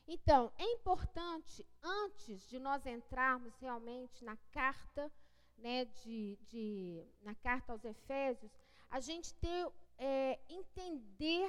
Então, 0.07 0.53
é 0.59 0.65
importante, 0.73 1.67
antes 1.83 2.49
de 2.49 2.59
nós 2.59 2.85
entrarmos 2.87 3.57
realmente 3.59 4.25
na 4.25 4.37
carta, 4.51 5.13
né, 5.57 5.85
de, 5.85 6.37
de 6.43 7.07
na 7.23 7.35
carta 7.35 7.73
aos 7.73 7.85
Efésios, 7.85 8.53
a 8.91 8.99
gente 8.99 9.33
ter, 9.35 9.73
é, 9.97 10.41
entender 10.49 11.49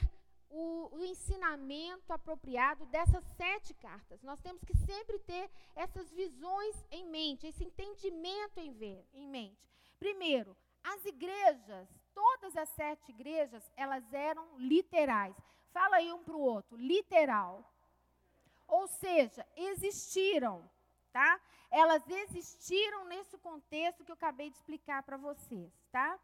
o, 0.54 0.90
o, 0.92 1.04
ensinamento 1.04 2.14
apropriado 2.14 2.86
dessas 2.86 3.26
sete 3.36 3.74
cartas. 3.74 4.22
Nós 4.22 4.40
temos 4.40 4.64
que 4.64 4.78
sempre 4.78 5.18
ter 5.20 5.50
essas 5.76 6.12
visões 6.12 6.76
em 6.92 7.06
mente, 7.08 7.48
esse 7.48 7.64
entendimento 7.64 8.60
em, 8.60 8.72
ver, 8.72 9.04
em 9.14 9.28
mente. 9.28 9.68
Primeiro, 9.98 10.56
as 10.84 11.04
igrejas, 11.06 11.90
todas 12.14 12.56
as 12.56 12.70
sete 12.70 13.10
igrejas, 13.10 13.64
elas 13.76 14.14
eram 14.14 14.48
literais. 14.60 15.36
Fala 15.72 15.96
aí 15.96 16.14
um 16.14 16.24
para 16.24 16.36
o 16.36 16.42
outro, 16.42 16.78
literal. 16.78 17.68
Ou 18.68 18.88
seja, 18.88 19.46
existiram, 19.56 20.70
tá? 21.12 21.42
Elas 21.72 22.08
existiram 22.08 23.06
nesse 23.06 23.40
contexto 23.40 24.06
que 24.06 24.12
eu 24.12 24.16
acabei 24.16 24.52
de 24.52 24.58
explicar 24.58 25.02
para 25.02 25.18
vocês, 25.18 25.74
tá? 25.92 26.20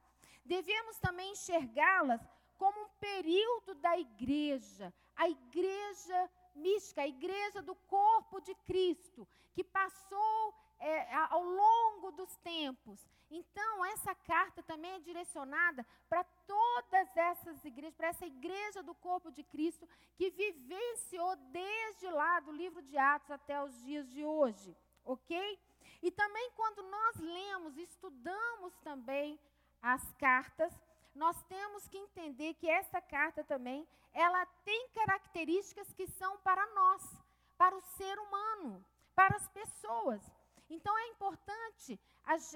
Devemos 0.46 1.00
também 1.00 1.32
enxergá-las 1.32 2.22
como 2.60 2.78
um 2.82 2.90
período 3.00 3.74
da 3.76 3.98
igreja, 3.98 4.94
a 5.16 5.30
igreja 5.30 6.30
mística, 6.54 7.02
a 7.02 7.08
igreja 7.08 7.62
do 7.62 7.74
corpo 7.74 8.42
de 8.42 8.54
Cristo, 8.70 9.26
que 9.54 9.64
passou 9.64 10.54
é, 10.78 11.16
ao 11.16 11.42
longo 11.42 12.12
dos 12.12 12.36
tempos. 12.38 13.00
Então, 13.32 13.86
essa 13.86 14.14
carta 14.14 14.62
também 14.64 14.92
é 14.92 15.00
direcionada 15.00 15.86
para 16.10 16.24
todas 16.46 17.16
essas 17.16 17.64
igrejas, 17.64 17.96
para 17.96 18.08
essa 18.08 18.26
igreja 18.26 18.84
do 18.84 18.94
corpo 18.96 19.32
de 19.32 19.44
Cristo 19.44 19.88
que 20.16 20.30
vivenciou 20.30 21.36
desde 21.38 22.10
lá 22.10 22.42
do 22.42 22.52
livro 22.52 22.82
de 22.82 22.98
Atos 22.98 23.32
até 23.32 23.64
os 23.64 23.74
dias 23.84 24.10
de 24.10 24.26
hoje, 24.26 24.76
ok? 25.06 25.60
E 26.02 26.12
também 26.12 26.52
quando 26.56 26.82
nós 26.84 27.16
lemos, 27.18 27.78
estudamos 27.78 28.76
também 28.80 29.40
as 29.82 30.12
cartas, 30.14 30.74
nós 31.16 31.42
temos 31.44 31.88
que 31.88 31.98
entender 31.98 32.54
que 32.56 32.70
essa 32.70 33.02
carta 33.02 33.44
também, 33.44 33.88
ela 34.14 34.46
tem 34.64 34.90
características 34.90 35.92
que 35.94 36.08
são 36.08 36.38
para 36.40 36.66
nós, 36.74 37.02
para 37.58 37.76
o 37.76 37.82
ser 37.82 38.18
humano, 38.20 38.84
para 39.16 39.36
as 39.36 39.48
pessoas. 39.50 40.22
Então 40.70 40.98
é 40.98 41.08
importante 41.08 42.00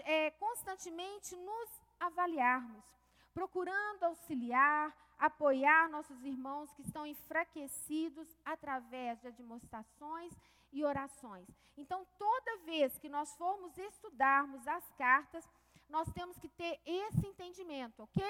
é, 0.05 0.31
constantemente 0.31 1.36
nos 1.36 1.81
avaliarmos, 2.00 2.86
procurando 3.33 4.03
auxiliar, 4.03 4.95
apoiar 5.17 5.89
nossos 5.89 6.24
irmãos 6.24 6.72
que 6.74 6.81
estão 6.81 7.05
enfraquecidos 7.05 8.27
através 8.45 9.19
de 9.22 9.31
demonstrações 9.31 10.33
e 10.72 10.83
orações. 10.83 11.48
Então, 11.77 12.05
toda 12.17 12.57
vez 12.65 12.98
que 13.00 13.10
nós 13.10 13.36
formos 13.36 13.77
estudarmos 13.77 14.67
as 14.67 14.91
cartas, 14.91 15.48
nós 15.93 16.12
temos 16.12 16.39
que 16.39 16.50
ter 16.50 16.81
esse 16.83 17.27
entendimento, 17.27 18.01
ok? 18.01 18.23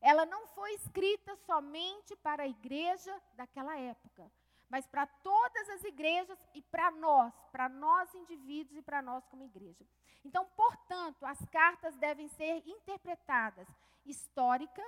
Ela 0.00 0.26
não 0.26 0.48
foi 0.48 0.74
escrita 0.74 1.36
somente 1.46 2.16
para 2.16 2.42
a 2.42 2.48
igreja 2.48 3.14
daquela 3.34 3.78
época, 3.78 4.28
mas 4.68 4.84
para 4.84 5.06
todas 5.06 5.68
as 5.68 5.84
igrejas 5.84 6.36
e 6.52 6.60
para 6.60 6.90
nós, 6.90 7.32
para 7.52 7.68
nós 7.68 8.12
indivíduos 8.12 8.76
e 8.76 8.82
para 8.82 9.00
nós 9.00 9.24
como 9.26 9.44
igreja. 9.44 9.86
Então, 10.24 10.44
portanto, 10.56 11.24
as 11.24 11.38
cartas 11.46 11.94
devem 11.94 12.26
ser 12.26 12.60
interpretadas 12.66 13.68
histórica, 14.04 14.82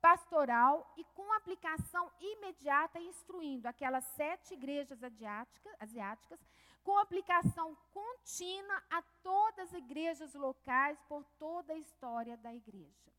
pastoral 0.00 0.94
e 0.96 1.02
com 1.16 1.32
aplicação 1.32 2.08
imediata, 2.20 3.00
instruindo 3.00 3.66
aquelas 3.66 4.04
sete 4.04 4.54
igrejas 4.54 5.02
asiáticas, 5.02 6.40
com 6.82 6.98
aplicação 6.98 7.76
contínua 7.92 8.82
a 8.90 9.02
todas 9.22 9.68
as 9.68 9.78
igrejas 9.78 10.34
locais 10.34 10.98
por 11.08 11.24
toda 11.38 11.72
a 11.72 11.78
história 11.78 12.36
da 12.36 12.52
igreja, 12.52 13.12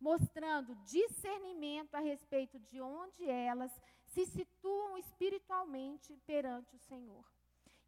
mostrando 0.00 0.74
discernimento 0.84 1.94
a 1.94 2.00
respeito 2.00 2.58
de 2.58 2.80
onde 2.80 3.28
elas 3.28 3.72
se 4.06 4.26
situam 4.26 4.96
espiritualmente 4.98 6.16
perante 6.26 6.76
o 6.76 6.80
Senhor. 6.80 7.24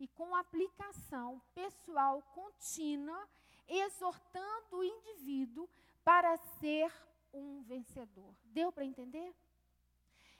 E 0.00 0.08
com 0.08 0.34
aplicação 0.34 1.40
pessoal 1.54 2.20
contínua, 2.34 3.28
exortando 3.68 4.78
o 4.78 4.84
indivíduo 4.84 5.68
para 6.02 6.36
ser 6.58 6.92
um 7.32 7.62
vencedor. 7.62 8.34
Deu 8.44 8.72
para 8.72 8.84
entender? 8.84 9.34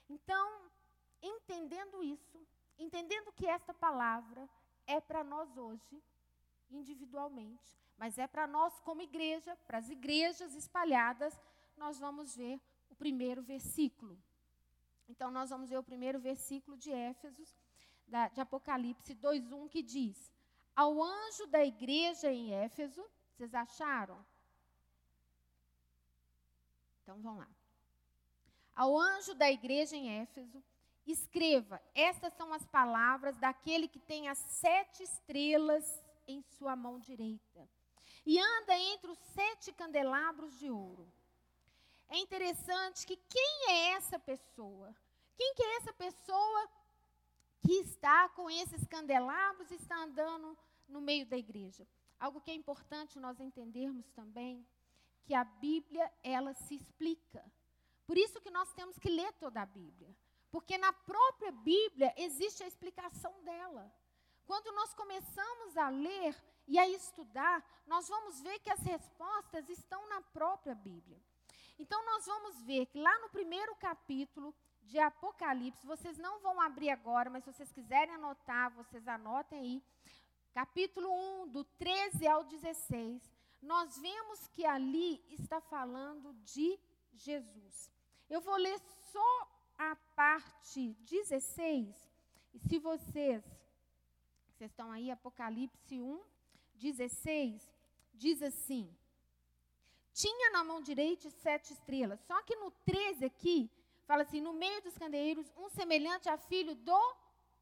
Então, 0.09 0.61
entendendo 1.21 2.03
isso, 2.03 2.39
entendendo 2.77 3.31
que 3.31 3.47
esta 3.47 3.73
palavra 3.73 4.47
é 4.87 4.99
para 4.99 5.23
nós 5.23 5.57
hoje, 5.57 6.01
individualmente, 6.69 7.77
mas 7.97 8.17
é 8.17 8.27
para 8.27 8.47
nós 8.47 8.79
como 8.81 9.01
igreja, 9.01 9.57
para 9.67 9.77
as 9.77 9.89
igrejas 9.89 10.53
espalhadas, 10.53 11.39
nós 11.77 11.99
vamos 11.99 12.35
ver 12.35 12.59
o 12.89 12.95
primeiro 12.95 13.41
versículo. 13.41 14.17
Então, 15.07 15.29
nós 15.31 15.49
vamos 15.49 15.69
ver 15.69 15.77
o 15.77 15.83
primeiro 15.83 16.19
versículo 16.19 16.77
de 16.77 16.91
Éfesos, 16.91 17.55
da, 18.07 18.27
de 18.27 18.41
Apocalipse 18.41 19.15
2,1, 19.15 19.69
que 19.69 19.83
diz: 19.83 20.31
Ao 20.75 21.01
anjo 21.01 21.45
da 21.47 21.63
igreja 21.63 22.31
em 22.31 22.53
Éfeso, 22.53 23.03
vocês 23.31 23.53
acharam? 23.53 24.25
Então, 27.03 27.21
vamos 27.21 27.39
lá. 27.39 27.49
Ao 28.75 28.97
anjo 28.97 29.33
da 29.35 29.49
igreja 29.49 29.95
em 29.95 30.21
Éfeso, 30.21 30.61
escreva: 31.11 31.81
Estas 31.93 32.33
são 32.33 32.53
as 32.53 32.65
palavras 32.65 33.37
daquele 33.37 33.87
que 33.87 33.99
tem 33.99 34.27
as 34.27 34.37
sete 34.37 35.03
estrelas 35.03 36.03
em 36.27 36.41
sua 36.41 36.75
mão 36.75 36.99
direita 36.99 37.69
e 38.25 38.39
anda 38.39 38.77
entre 38.77 39.11
os 39.11 39.19
sete 39.19 39.71
candelabros 39.71 40.57
de 40.57 40.69
ouro. 40.69 41.07
É 42.09 42.17
interessante 42.17 43.05
que 43.05 43.15
quem 43.15 43.69
é 43.69 43.89
essa 43.91 44.17
pessoa? 44.17 44.95
Quem 45.37 45.53
que 45.53 45.63
é 45.63 45.75
essa 45.77 45.93
pessoa 45.93 46.69
que 47.61 47.73
está 47.73 48.29
com 48.29 48.49
esses 48.49 48.85
candelabros 48.87 49.69
e 49.69 49.75
está 49.75 49.95
andando 49.97 50.57
no 50.87 51.01
meio 51.01 51.25
da 51.25 51.37
igreja? 51.37 51.87
Algo 52.19 52.41
que 52.41 52.49
é 52.49 52.53
importante 52.53 53.19
nós 53.19 53.39
entendermos 53.39 54.09
também, 54.11 54.65
que 55.23 55.33
a 55.33 55.43
Bíblia, 55.43 56.11
ela 56.23 56.53
se 56.53 56.75
explica. 56.75 57.43
Por 58.05 58.17
isso 58.17 58.39
que 58.39 58.51
nós 58.51 58.71
temos 58.73 58.97
que 58.97 59.09
ler 59.09 59.33
toda 59.33 59.61
a 59.61 59.65
Bíblia. 59.65 60.15
Porque 60.55 60.77
na 60.77 60.93
própria 60.93 61.51
Bíblia 61.51 62.13
existe 62.15 62.63
a 62.63 62.67
explicação 62.67 63.43
dela. 63.43 63.93
Quando 64.45 64.71
nós 64.71 64.93
começamos 64.93 65.75
a 65.75 65.89
ler 65.89 66.33
e 66.65 66.79
a 66.79 66.87
estudar, 66.87 67.61
nós 67.85 68.07
vamos 68.07 68.39
ver 68.39 68.57
que 68.59 68.69
as 68.69 68.79
respostas 68.79 69.67
estão 69.67 70.07
na 70.07 70.21
própria 70.21 70.73
Bíblia. 70.73 71.21
Então, 71.77 72.05
nós 72.05 72.25
vamos 72.25 72.61
ver 72.61 72.85
que 72.85 72.97
lá 72.97 73.19
no 73.19 73.29
primeiro 73.31 73.75
capítulo 73.75 74.55
de 74.83 74.97
Apocalipse, 74.97 75.85
vocês 75.85 76.17
não 76.17 76.39
vão 76.39 76.61
abrir 76.61 76.89
agora, 76.89 77.29
mas 77.29 77.43
se 77.43 77.51
vocês 77.51 77.73
quiserem 77.73 78.15
anotar, 78.15 78.71
vocês 78.71 79.05
anotem 79.09 79.59
aí. 79.59 79.83
Capítulo 80.53 81.11
1, 81.43 81.49
do 81.49 81.65
13 81.65 82.29
ao 82.29 82.45
16, 82.45 83.21
nós 83.61 83.97
vemos 83.97 84.47
que 84.53 84.65
ali 84.65 85.21
está 85.31 85.59
falando 85.59 86.33
de 86.45 86.79
Jesus. 87.11 87.91
Eu 88.29 88.39
vou 88.39 88.55
ler 88.55 88.79
só 89.11 89.54
a 89.77 89.95
parte 90.15 90.93
16, 91.01 91.95
e 92.53 92.59
se 92.59 92.79
vocês, 92.79 93.43
vocês 94.49 94.71
estão 94.71 94.91
aí, 94.91 95.11
Apocalipse 95.11 96.01
1, 96.01 96.21
16, 96.75 97.61
diz 98.13 98.41
assim: 98.41 98.89
tinha 100.15 100.49
na 100.51 100.63
mão 100.63 100.81
direita 100.81 101.29
sete 101.29 101.73
estrelas. 101.73 102.21
Só 102.21 102.41
que 102.43 102.55
no 102.55 102.71
13 102.71 103.25
aqui, 103.25 103.69
fala 104.07 104.21
assim: 104.23 104.39
no 104.39 104.53
meio 104.53 104.81
dos 104.81 104.97
candeeiros, 104.97 105.51
um 105.57 105.67
semelhante 105.69 106.29
a 106.29 106.37
filho 106.37 106.73
do 106.73 107.15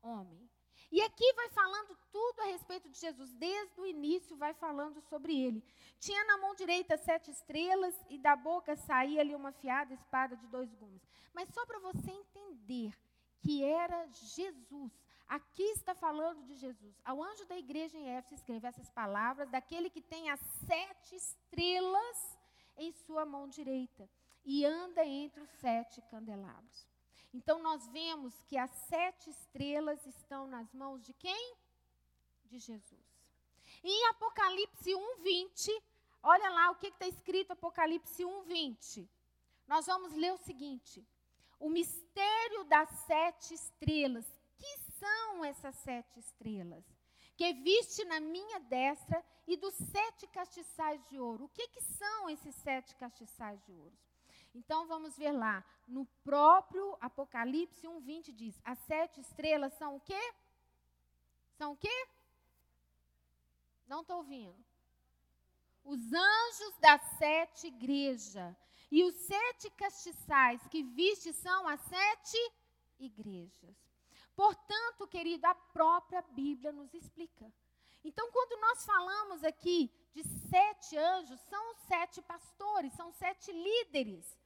homem. 0.03 0.47
E 0.95 1.01
aqui 1.01 1.33
vai 1.33 1.49
falando 1.49 1.97
tudo 2.11 2.41
a 2.41 2.45
respeito 2.45 2.87
de 2.87 2.99
Jesus, 2.99 3.33
desde 3.33 3.81
o 3.81 3.85
início 3.87 4.37
vai 4.37 4.53
falando 4.53 5.01
sobre 5.01 5.35
ele. 5.43 5.63
Tinha 5.99 6.23
na 6.25 6.37
mão 6.37 6.53
direita 6.53 6.95
sete 6.97 7.31
estrelas 7.31 7.95
e 8.11 8.19
da 8.19 8.35
boca 8.35 8.75
saía 8.75 9.21
ali 9.21 9.33
uma 9.33 9.51
fiada 9.51 9.91
espada 9.91 10.37
de 10.37 10.45
dois 10.45 10.71
gumes. 10.75 11.01
Mas 11.33 11.49
só 11.49 11.65
para 11.65 11.79
você 11.79 12.11
entender 12.11 12.95
que 13.39 13.63
era 13.63 14.05
Jesus. 14.05 14.91
Aqui 15.27 15.63
está 15.71 15.95
falando 15.95 16.43
de 16.43 16.53
Jesus. 16.57 17.01
Ao 17.03 17.23
anjo 17.23 17.43
da 17.47 17.57
igreja 17.57 17.97
em 17.97 18.11
Éfeso 18.11 18.35
escreve 18.35 18.67
essas 18.67 18.91
palavras 18.91 19.49
daquele 19.49 19.89
que 19.89 19.99
tem 19.99 20.29
as 20.29 20.39
sete 20.67 21.15
estrelas 21.15 22.37
em 22.77 22.91
sua 22.91 23.25
mão 23.25 23.47
direita 23.47 24.07
e 24.45 24.63
anda 24.63 25.03
entre 25.03 25.41
os 25.41 25.49
sete 25.53 26.03
candelabros. 26.03 26.92
Então 27.33 27.61
nós 27.61 27.87
vemos 27.87 28.33
que 28.43 28.57
as 28.57 28.69
sete 28.87 29.29
estrelas 29.29 30.05
estão 30.05 30.47
nas 30.47 30.71
mãos 30.73 31.01
de 31.03 31.13
quem? 31.13 31.55
De 32.45 32.59
Jesus. 32.59 33.01
E 33.83 33.89
em 33.89 34.07
Apocalipse 34.09 34.93
1:20, 34.93 35.83
olha 36.21 36.49
lá 36.49 36.71
o 36.71 36.75
que 36.75 36.87
está 36.87 37.07
escrito 37.07 37.51
Apocalipse 37.51 38.23
1:20. 38.23 39.09
Nós 39.67 39.85
vamos 39.87 40.13
ler 40.13 40.33
o 40.33 40.37
seguinte: 40.37 41.05
o 41.59 41.69
mistério 41.69 42.63
das 42.65 42.89
sete 43.07 43.53
estrelas. 43.53 44.25
Que 44.55 44.77
são 44.97 45.43
essas 45.43 45.75
sete 45.75 46.19
estrelas? 46.19 46.85
que 47.35 47.53
viste 47.53 48.05
na 48.05 48.19
minha 48.19 48.59
destra 48.59 49.23
e 49.47 49.57
dos 49.57 49.73
sete 49.73 50.27
castiçais 50.27 51.03
de 51.09 51.19
ouro. 51.19 51.45
O 51.45 51.49
que, 51.49 51.67
que 51.67 51.81
são 51.81 52.29
esses 52.29 52.55
sete 52.55 52.95
castiçais 52.95 53.61
de 53.65 53.73
ouro? 53.73 53.97
Então 54.53 54.87
vamos 54.87 55.17
ver 55.17 55.31
lá, 55.31 55.63
no 55.87 56.05
próprio 56.23 56.95
Apocalipse 57.01 57.87
1:20 57.87 58.31
diz: 58.31 58.59
as 58.63 58.77
sete 58.79 59.19
estrelas 59.19 59.73
são 59.73 59.95
o 59.95 59.99
quê? 59.99 60.33
São 61.57 61.73
o 61.73 61.77
quê? 61.77 62.07
Não 63.87 64.01
estou 64.01 64.17
ouvindo. 64.17 64.55
Os 65.83 65.99
anjos 66.13 66.77
das 66.79 67.01
sete 67.17 67.67
igrejas. 67.67 68.55
E 68.91 69.03
os 69.03 69.15
sete 69.15 69.71
castiçais 69.71 70.65
que 70.67 70.83
viste 70.83 71.33
são 71.33 71.67
as 71.67 71.81
sete 71.81 72.37
igrejas. 72.99 73.75
Portanto, 74.35 75.07
querido, 75.07 75.47
a 75.47 75.55
própria 75.55 76.21
Bíblia 76.21 76.71
nos 76.71 76.93
explica. 76.93 77.51
Então, 78.03 78.31
quando 78.31 78.59
nós 78.61 78.85
falamos 78.85 79.43
aqui 79.43 79.91
de 80.13 80.23
sete 80.23 80.97
anjos, 80.97 81.39
são 81.41 81.75
sete 81.87 82.21
pastores, 82.21 82.93
são 82.93 83.11
sete 83.11 83.51
líderes. 83.51 84.37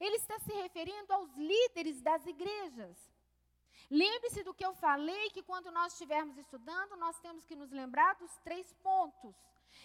Ele 0.00 0.16
está 0.16 0.38
se 0.38 0.52
referindo 0.52 1.12
aos 1.12 1.34
líderes 1.36 2.00
das 2.00 2.24
igrejas. 2.26 2.96
Lembre-se 3.90 4.42
do 4.42 4.54
que 4.54 4.64
eu 4.64 4.74
falei, 4.74 5.30
que 5.30 5.42
quando 5.42 5.70
nós 5.70 5.92
estivermos 5.92 6.36
estudando, 6.38 6.96
nós 6.96 7.18
temos 7.20 7.44
que 7.44 7.54
nos 7.54 7.70
lembrar 7.70 8.14
dos 8.14 8.36
três 8.38 8.72
pontos. 8.74 9.34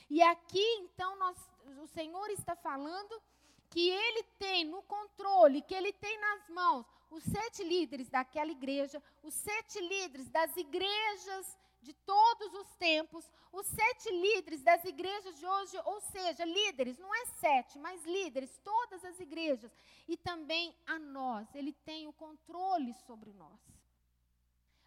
E 0.09 0.21
aqui, 0.21 0.65
então, 0.79 1.17
nós, 1.17 1.37
o 1.83 1.87
Senhor 1.87 2.29
está 2.29 2.55
falando 2.55 3.21
que 3.69 3.89
Ele 3.89 4.23
tem 4.37 4.63
no 4.65 4.81
controle, 4.83 5.61
que 5.61 5.75
Ele 5.75 5.93
tem 5.93 6.19
nas 6.19 6.49
mãos 6.49 6.85
os 7.11 7.23
sete 7.23 7.63
líderes 7.63 8.09
daquela 8.09 8.51
igreja, 8.51 9.01
os 9.23 9.33
sete 9.33 9.79
líderes 9.79 10.29
das 10.29 10.55
igrejas 10.55 11.57
de 11.81 11.93
todos 11.93 12.53
os 12.53 12.73
tempos, 12.75 13.29
os 13.51 13.65
sete 13.65 14.09
líderes 14.11 14.61
das 14.61 14.83
igrejas 14.83 15.37
de 15.37 15.45
hoje, 15.45 15.77
ou 15.85 16.01
seja, 16.01 16.43
líderes, 16.45 16.97
não 16.97 17.13
é 17.13 17.25
sete, 17.25 17.79
mas 17.79 18.03
líderes, 18.05 18.57
todas 18.63 19.03
as 19.05 19.19
igrejas, 19.19 19.71
e 20.07 20.17
também 20.17 20.75
a 20.85 20.99
nós, 20.99 21.53
ele 21.55 21.73
tem 21.73 22.07
o 22.07 22.13
controle 22.13 22.93
sobre 23.05 23.33
nós. 23.33 23.59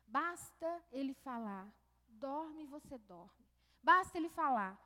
Basta 0.06 0.84
ele 0.92 1.14
falar, 1.14 1.72
dorme 2.08 2.66
você 2.66 2.98
dorme. 2.98 3.42
Basta 3.82 4.18
ele 4.18 4.28
falar, 4.28 4.78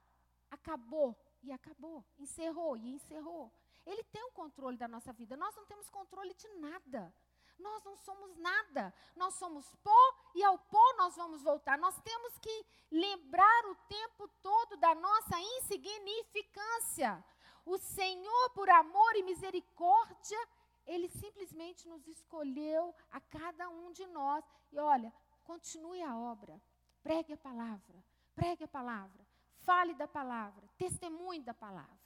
acabou 0.51 1.15
e 1.43 1.53
acabou, 1.53 2.05
encerrou 2.19 2.77
e 2.77 2.95
encerrou. 2.95 3.53
Ele 3.85 4.03
tem 4.05 4.23
o 4.25 4.33
controle 4.33 4.77
da 4.77 4.89
nossa 4.89 5.13
vida. 5.13 5.37
Nós 5.37 5.55
não 5.55 5.67
temos 5.67 5.89
controle 5.89 6.35
de 6.35 6.49
nada. 6.55 7.15
Nós 7.59 7.85
não 7.85 7.97
somos 7.97 8.37
nada. 8.37 8.93
Nós 9.15 9.35
somos 9.35 9.75
pó 9.83 10.15
e 10.35 10.45
ao 10.45 10.59
pó 10.59 10.95
nós 10.97 11.17
vamos 11.17 11.43
voltar. 11.43 11.79
Nós 11.79 11.99
temos 12.01 12.39
que 12.39 12.67
lembrar 12.91 13.67
o 13.67 13.75
tempo 13.89 14.29
todo 14.43 14.77
da 14.77 14.95
nossa 14.95 15.41
insignificância. 15.41 17.25
O 17.65 17.79
Senhor, 17.79 18.51
por 18.51 18.69
amor 18.71 19.17
e 19.17 19.23
misericórdia, 19.23 20.39
ele 20.87 21.09
simplesmente 21.09 21.89
nos 21.89 22.07
escolheu 22.07 22.95
a 23.11 23.21
cada 23.21 23.69
um 23.69 23.91
de 23.93 24.07
nós. 24.07 24.45
E 24.71 24.79
olha, 24.79 25.13
continue 25.45 26.03
a 26.03 26.17
obra. 26.17 26.61
Pregue 27.03 27.33
a 27.33 27.37
palavra. 27.37 28.05
Pregue 28.35 28.65
a 28.65 28.69
palavra. 28.69 29.27
Fale 29.61 29.95
da 29.95 30.07
palavra. 30.07 30.69
Testemunhe 30.79 31.43
da 31.43 31.55
palavra. 31.55 31.97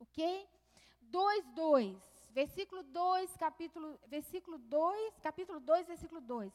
Ok? 0.00 0.48
2:2. 2.30 2.34
Versículo 2.34 2.82
2, 2.82 3.36
capítulo, 3.36 3.98
versículo 4.06 4.58
2, 4.58 5.18
capítulo 5.20 5.60
2, 5.60 5.86
versículo 5.86 6.20
2. 6.20 6.52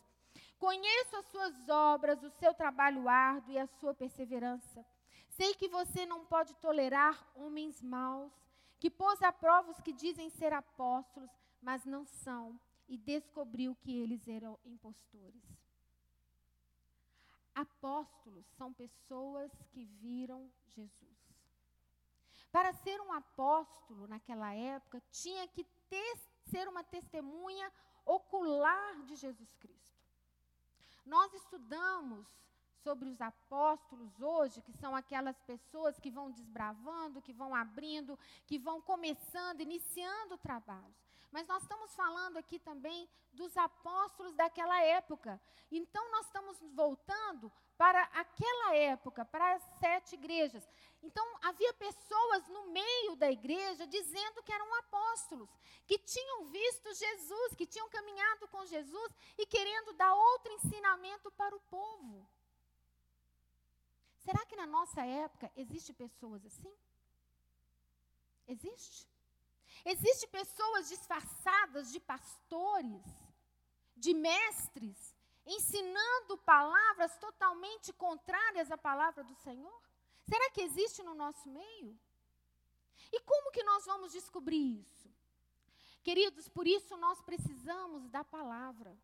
Conheço 0.57 1.15
as 1.17 1.25
suas 1.27 1.69
obras, 1.69 2.23
o 2.23 2.29
seu 2.29 2.53
trabalho 2.53 3.07
árduo 3.07 3.53
e 3.53 3.59
a 3.59 3.67
sua 3.67 3.93
perseverança. 3.93 4.85
Sei 5.29 5.53
que 5.53 5.67
você 5.67 6.05
não 6.05 6.25
pode 6.25 6.53
tolerar 6.55 7.15
homens 7.35 7.81
maus, 7.81 8.31
que 8.79 8.89
pôs 8.89 9.21
a 9.21 9.31
prova 9.31 9.71
os 9.71 9.81
que 9.81 9.93
dizem 9.93 10.29
ser 10.29 10.53
apóstolos, 10.53 11.29
mas 11.61 11.85
não 11.85 12.05
são, 12.05 12.59
e 12.87 12.97
descobriu 12.97 13.75
que 13.75 13.97
eles 13.97 14.27
eram 14.27 14.57
impostores. 14.65 15.43
Apóstolos 17.53 18.45
são 18.57 18.73
pessoas 18.73 19.51
que 19.71 19.85
viram 19.85 20.51
Jesus. 20.67 21.14
Para 22.55 22.71
ser 22.71 23.01
um 23.01 23.11
apóstolo 23.11 24.07
naquela 24.07 24.53
época, 24.53 25.03
tinha 25.11 25.45
que 25.45 25.65
ter, 25.89 26.17
ser 26.49 26.69
uma 26.69 26.85
testemunha 26.85 27.69
ocular 28.05 29.03
de 29.03 29.17
Jesus 29.17 29.53
Cristo. 29.55 29.99
Nós 31.05 31.33
estudamos 31.33 32.25
sobre 32.81 33.09
os 33.09 33.19
apóstolos 33.19 34.21
hoje, 34.21 34.61
que 34.61 34.71
são 34.71 34.95
aquelas 34.95 35.37
pessoas 35.41 35.99
que 35.99 36.09
vão 36.09 36.31
desbravando, 36.31 37.21
que 37.21 37.33
vão 37.33 37.53
abrindo, 37.53 38.17
que 38.47 38.57
vão 38.57 38.79
começando, 38.81 39.59
iniciando 39.59 40.37
trabalhos. 40.37 41.04
Mas 41.35 41.49
nós 41.49 41.63
estamos 41.63 41.93
falando 41.93 42.37
aqui 42.37 42.57
também 42.59 43.09
dos 43.33 43.57
apóstolos 43.57 44.33
daquela 44.35 44.81
época. 44.81 45.37
Então 45.69 46.09
nós 46.09 46.27
estamos 46.27 46.57
voltando 46.73 47.51
para 47.77 48.03
aquela 48.03 48.73
época, 48.73 49.25
para 49.25 49.55
as 49.55 49.61
sete 49.77 50.15
igrejas. 50.15 50.65
Então 51.03 51.25
havia 51.41 51.73
pessoas 51.73 52.47
no 52.47 52.67
meio 52.67 53.17
da 53.17 53.29
igreja 53.29 53.85
dizendo 53.85 54.41
que 54.43 54.53
eram 54.53 54.75
apóstolos, 54.75 55.49
que 55.85 55.97
tinham 55.97 56.45
visto 56.45 56.93
Jesus, 56.93 57.53
que 57.55 57.67
tinham 57.67 57.89
caminhado 57.89 58.47
com 58.47 58.65
Jesus 58.65 59.11
e 59.37 59.45
querendo 59.45 59.91
dar 59.91 60.13
outro 60.13 60.53
ensinamento 60.53 61.29
para 61.31 61.53
o 61.53 61.59
povo. 61.59 62.25
Será 64.19 64.45
que 64.45 64.55
na 64.55 64.65
nossa 64.65 65.05
época 65.05 65.51
existe 65.53 65.91
pessoas 65.91 66.45
assim? 66.45 66.73
Existe? 68.47 69.14
Existem 69.83 70.29
pessoas 70.29 70.87
disfarçadas 70.87 71.91
de 71.91 71.99
pastores, 71.99 73.03
de 73.95 74.13
mestres, 74.13 75.15
ensinando 75.45 76.37
palavras 76.39 77.17
totalmente 77.17 77.91
contrárias 77.93 78.71
à 78.71 78.77
palavra 78.77 79.23
do 79.23 79.35
Senhor? 79.35 79.81
Será 80.27 80.49
que 80.51 80.61
existe 80.61 81.03
no 81.03 81.13
nosso 81.13 81.47
meio? 81.49 81.97
E 83.11 83.19
como 83.21 83.51
que 83.51 83.63
nós 83.63 83.85
vamos 83.85 84.11
descobrir 84.11 84.79
isso? 84.79 85.09
Queridos, 86.03 86.47
por 86.49 86.67
isso 86.67 86.95
nós 86.97 87.21
precisamos 87.21 88.09
da 88.09 88.23
palavra. 88.23 88.95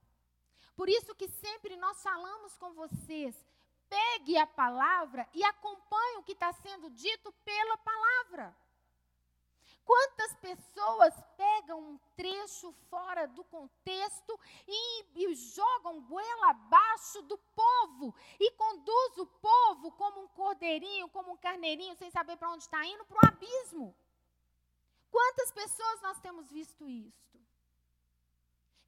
Por 0.76 0.90
isso 0.90 1.16
que 1.16 1.28
sempre 1.28 1.76
nós 1.76 2.02
falamos 2.02 2.58
com 2.58 2.74
vocês, 2.74 3.36
pegue 3.90 4.38
a 4.38 4.48
palavra 4.48 5.28
e 5.34 5.44
acompanhe 5.44 6.18
o 6.18 6.24
que 6.24 6.32
está 6.32 6.52
sendo 6.54 6.90
dito 6.90 7.32
pela 7.44 7.78
palavra. 7.78 8.56
Quantas 9.84 10.36
pessoas 10.36 11.14
pegam 11.36 11.80
um 11.80 12.00
trecho 12.16 12.72
fora 12.90 13.28
do 13.28 13.44
contexto 13.46 14.40
e, 14.68 15.06
e, 15.16 15.36
jogam 15.36 16.02
goela 16.02 16.52
abaixo 16.52 17.22
do 17.24 17.38
povo 17.38 18.14
e 18.40 18.52
conduz 18.52 19.18
o 19.18 19.26
povo 19.26 19.92
como 19.94 20.22
um 20.22 20.28
cordeirinho, 20.30 21.10
como 21.10 21.32
um 21.32 21.38
carneirinho, 21.38 21.96
sem 21.96 22.12
saber 22.12 22.38
para 22.38 22.52
onde 22.52 22.64
está 22.64 22.86
indo, 22.86 23.06
para 23.06 23.18
o 23.18 23.28
abismo? 23.28 23.96
Quantas 25.10 25.52
pessoas 25.52 26.02
nós 26.02 26.20
temos 26.20 26.50
visto 26.52 26.88
isso? 26.88 27.41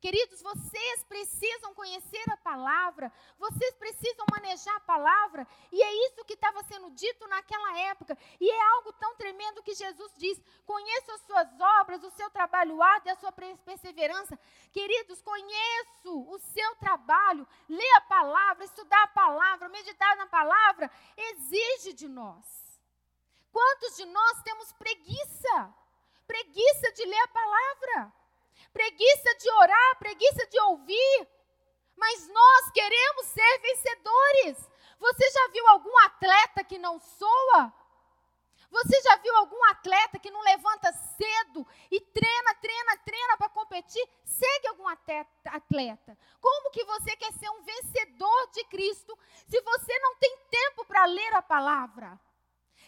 Queridos, 0.04 0.42
vocês 0.42 1.02
precisam 1.06 1.74
conhecer 1.74 2.30
a 2.30 2.36
palavra, 2.36 3.10
vocês 3.40 3.74
precisam 3.76 4.26
manejar 4.34 4.76
a 4.76 4.82
palavra, 4.82 5.48
e 5.72 5.82
é 5.82 6.08
isso 6.08 6.26
que 6.26 6.34
estava 6.34 6.62
sendo 6.64 6.92
dito 6.92 7.26
naquela 7.30 7.80
época, 7.80 8.18
e 8.38 8.50
é 8.50 8.62
algo 8.74 8.92
tão 8.92 9.16
tremendo 9.16 9.64
que 9.64 9.74
Jesus 9.74 10.12
diz: 10.18 10.44
conheço 10.66 11.10
as 11.10 11.22
suas 11.22 11.48
obras, 11.80 12.04
o 12.04 12.12
seu 12.12 12.30
trabalho 12.32 12.84
árduo 12.84 13.08
e 13.08 13.12
a 13.12 13.16
sua 13.16 13.32
perseverança. 13.32 14.38
Queridos, 14.74 15.22
conheço 15.22 16.12
o 16.30 16.38
seu 16.38 16.76
trabalho, 16.76 17.48
ler 17.70 17.94
a 17.96 18.02
palavra, 18.02 18.66
estudar 18.66 19.04
a 19.04 19.08
palavra, 19.08 19.70
meditar 19.70 20.18
na 20.18 20.28
palavra, 20.28 20.92
exige 21.16 21.94
de 21.94 22.10
nós. 22.10 22.46
Quantos 23.54 23.96
de 23.96 24.04
nós 24.04 24.42
temos 24.42 24.74
preguiça? 24.74 25.74
Preguiça 26.28 26.92
de 26.92 27.06
ler 27.06 27.22
a 27.22 27.28
palavra 27.30 28.23
preguiça 28.74 29.36
de 29.36 29.50
orar, 29.52 30.00
preguiça 30.00 30.48
de 30.48 30.60
ouvir. 30.62 31.28
Mas 31.96 32.28
nós 32.28 32.72
queremos 32.72 33.28
ser 33.28 33.60
vencedores. 33.60 34.70
Você 35.00 35.32
já 35.32 35.48
viu 35.50 35.68
algum 35.68 35.98
atleta 36.00 36.64
que 36.64 36.78
não 36.78 37.00
soa? 37.00 37.74
Você 38.74 39.00
já 39.02 39.16
viu 39.18 39.36
algum 39.36 39.64
atleta 39.66 40.18
que 40.18 40.32
não 40.32 40.42
levanta 40.42 40.92
cedo 40.92 41.68
e 41.92 42.02
treina, 42.02 42.56
treina, 42.56 42.98
treina 42.98 43.38
para 43.38 43.50
competir? 43.50 44.04
Segue 44.26 44.68
algum 44.68 44.88
atleta. 44.88 46.18
Como 46.42 46.72
que 46.72 46.84
você 46.84 47.16
quer 47.16 47.32
ser 47.34 47.50
um 47.52 47.62
vencedor 47.62 48.48
de 48.52 48.64
Cristo 48.66 49.18
se 49.48 49.62
você 49.62 50.00
não 50.00 50.16
tem 50.16 50.38
tempo 50.50 50.86
para 50.86 51.06
ler 51.06 51.36
a 51.36 51.42
palavra? 51.44 52.20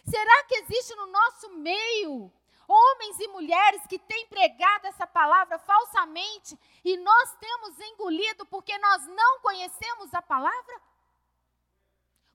Será 0.04 0.42
que 0.44 0.56
existe 0.56 0.92
no 0.96 1.06
nosso 1.06 1.50
meio 1.50 2.32
homens 2.68 3.18
e 3.20 3.28
mulheres 3.28 3.86
que 3.86 3.98
têm 3.98 4.26
pregado 4.26 4.86
essa 4.86 5.06
palavra 5.06 5.58
falsamente 5.58 6.58
e 6.84 6.96
nós 6.96 7.34
temos 7.36 7.78
engolido 7.80 8.46
porque 8.46 8.76
nós 8.78 9.06
não 9.06 9.40
conhecemos 9.40 10.12
a 10.14 10.22
palavra? 10.22 10.80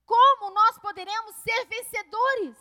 Como 0.05 0.53
nós 0.53 0.77
poderemos 0.79 1.35
ser 1.37 1.65
vencedores? 1.65 2.57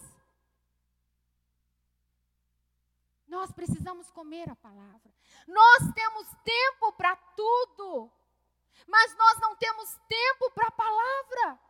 Nós 3.27 3.53
precisamos 3.53 4.11
comer 4.11 4.51
a 4.51 4.57
palavra. 4.57 5.15
Nós 5.47 5.93
temos 5.95 6.27
tempo 6.45 6.93
para 6.93 7.15
tudo, 7.37 8.11
mas 8.87 9.17
nós 9.17 9.39
não 9.39 9.55
temos 9.57 9.97
tempo 10.09 10.51
para 10.51 10.67
a 10.67 10.73
palavra. 10.73 11.70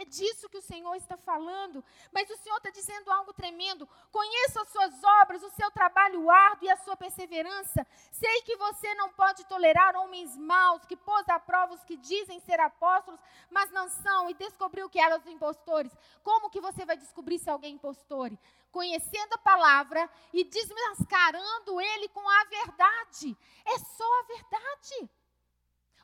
É 0.00 0.04
disso 0.04 0.48
que 0.48 0.58
o 0.58 0.62
Senhor 0.62 0.94
está 0.94 1.16
falando. 1.16 1.84
Mas 2.12 2.30
o 2.30 2.36
Senhor 2.36 2.56
está 2.58 2.70
dizendo 2.70 3.10
algo 3.10 3.32
tremendo. 3.32 3.84
Conheço 4.12 4.60
as 4.60 4.68
suas 4.68 4.94
obras, 5.22 5.42
o 5.42 5.50
seu 5.50 5.68
trabalho 5.72 6.30
árduo 6.30 6.66
e 6.68 6.70
a 6.70 6.76
sua 6.76 6.96
perseverança. 6.96 7.84
Sei 8.12 8.42
que 8.42 8.56
você 8.56 8.94
não 8.94 9.12
pode 9.12 9.44
tolerar 9.46 9.96
homens 9.96 10.36
maus 10.36 10.84
que 10.84 10.96
pôs 10.96 11.28
a 11.28 11.40
prova 11.40 11.74
os 11.74 11.82
que 11.82 11.96
dizem 11.96 12.38
ser 12.38 12.60
apóstolos, 12.60 13.18
mas 13.50 13.72
não 13.72 13.88
são, 13.88 14.30
e 14.30 14.34
descobriu 14.34 14.88
que 14.88 15.00
eram 15.00 15.18
os 15.18 15.26
impostores. 15.26 15.92
Como 16.22 16.48
que 16.48 16.60
você 16.60 16.86
vai 16.86 16.96
descobrir 16.96 17.40
se 17.40 17.50
alguém 17.50 17.72
é 17.72 17.74
impostor? 17.74 18.30
Conhecendo 18.70 19.32
a 19.32 19.38
palavra 19.38 20.08
e 20.32 20.44
desmascarando 20.44 21.80
ele 21.80 22.08
com 22.10 22.28
a 22.28 22.44
verdade. 22.44 23.36
É 23.64 23.78
só 23.78 24.20
a 24.20 24.26
verdade. 24.26 25.10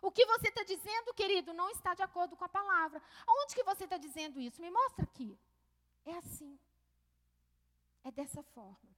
O 0.06 0.10
que 0.12 0.26
você 0.26 0.48
está 0.48 0.62
dizendo, 0.62 1.14
querido, 1.14 1.54
não 1.54 1.70
está 1.70 1.94
de 1.94 2.02
acordo 2.02 2.36
com 2.36 2.44
a 2.44 2.48
palavra. 2.48 3.02
Aonde 3.26 3.54
que 3.54 3.64
você 3.64 3.84
está 3.84 3.96
dizendo 3.96 4.38
isso? 4.38 4.60
Me 4.60 4.70
mostra 4.70 5.02
aqui. 5.02 5.34
É 6.04 6.12
assim. 6.18 6.58
É 8.04 8.10
dessa 8.12 8.42
forma. 8.42 8.90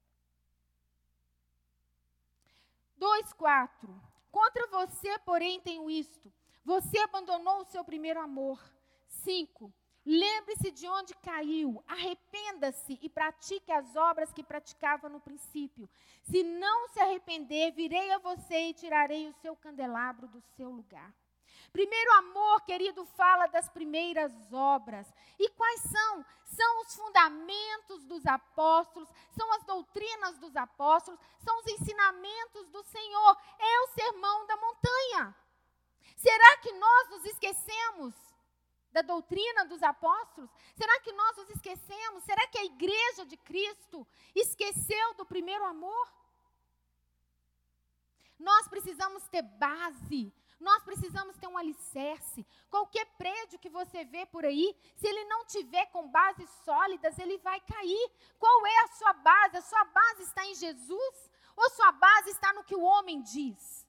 2,4. 2.98 3.88
Contra 4.32 4.66
você, 4.66 5.16
porém, 5.20 5.60
tenho 5.60 5.88
isto. 5.88 6.32
Você 6.64 6.98
abandonou 6.98 7.60
o 7.60 7.66
seu 7.66 7.84
primeiro 7.84 8.20
amor. 8.20 8.60
5. 9.06 9.72
Lembre-se 10.06 10.70
de 10.70 10.86
onde 10.86 11.14
caiu, 11.16 11.82
arrependa-se 11.88 12.96
e 13.02 13.08
pratique 13.08 13.72
as 13.72 13.96
obras 13.96 14.32
que 14.32 14.44
praticava 14.44 15.08
no 15.08 15.18
princípio. 15.18 15.90
Se 16.22 16.44
não 16.44 16.86
se 16.90 17.00
arrepender, 17.00 17.72
virei 17.72 18.12
a 18.12 18.18
você 18.18 18.68
e 18.68 18.74
tirarei 18.74 19.28
o 19.28 19.34
seu 19.42 19.56
candelabro 19.56 20.28
do 20.28 20.40
seu 20.56 20.70
lugar. 20.70 21.12
Primeiro 21.72 22.12
amor, 22.12 22.60
querido, 22.62 23.04
fala 23.04 23.48
das 23.48 23.68
primeiras 23.68 24.32
obras. 24.52 25.12
E 25.40 25.50
quais 25.50 25.80
são? 25.80 26.24
São 26.44 26.82
os 26.82 26.94
fundamentos 26.94 28.04
dos 28.04 28.24
apóstolos, 28.26 29.08
são 29.36 29.52
as 29.54 29.64
doutrinas 29.64 30.38
dos 30.38 30.54
apóstolos, 30.54 31.18
são 31.38 31.58
os 31.58 31.66
ensinamentos 31.66 32.68
do 32.70 32.82
Senhor. 32.84 33.36
É 33.58 33.80
o 33.80 33.88
sermão 33.88 34.46
da 34.46 34.56
montanha. 34.56 35.36
Será 36.16 36.56
que 36.58 36.72
nós 36.72 37.10
nos 37.10 37.24
esquecemos 37.24 38.25
da 38.96 39.02
doutrina 39.02 39.66
dos 39.66 39.82
apóstolos? 39.82 40.50
Será 40.74 40.98
que 41.00 41.12
nós 41.12 41.36
os 41.36 41.50
esquecemos? 41.50 42.24
Será 42.24 42.46
que 42.46 42.58
a 42.58 42.64
igreja 42.64 43.26
de 43.26 43.36
Cristo 43.36 44.06
esqueceu 44.34 45.14
do 45.14 45.26
primeiro 45.26 45.66
amor? 45.66 46.06
Nós 48.38 48.66
precisamos 48.68 49.28
ter 49.28 49.42
base, 49.42 50.32
nós 50.58 50.82
precisamos 50.82 51.36
ter 51.36 51.46
um 51.46 51.58
alicerce. 51.58 52.46
Qualquer 52.70 53.04
prédio 53.18 53.58
que 53.58 53.68
você 53.68 54.02
vê 54.04 54.24
por 54.24 54.46
aí, 54.46 54.74
se 54.96 55.06
ele 55.06 55.24
não 55.24 55.44
tiver 55.44 55.86
com 55.86 56.08
bases 56.08 56.48
sólidas, 56.64 57.18
ele 57.18 57.36
vai 57.38 57.60
cair. 57.60 58.10
Qual 58.38 58.66
é 58.66 58.78
a 58.84 58.88
sua 58.88 59.12
base? 59.12 59.56
A 59.58 59.62
sua 59.62 59.84
base 59.84 60.22
está 60.22 60.46
em 60.46 60.54
Jesus 60.54 61.30
ou 61.54 61.70
sua 61.70 61.92
base 61.92 62.30
está 62.30 62.52
no 62.54 62.64
que 62.64 62.74
o 62.74 62.82
homem 62.82 63.20
diz? 63.22 63.85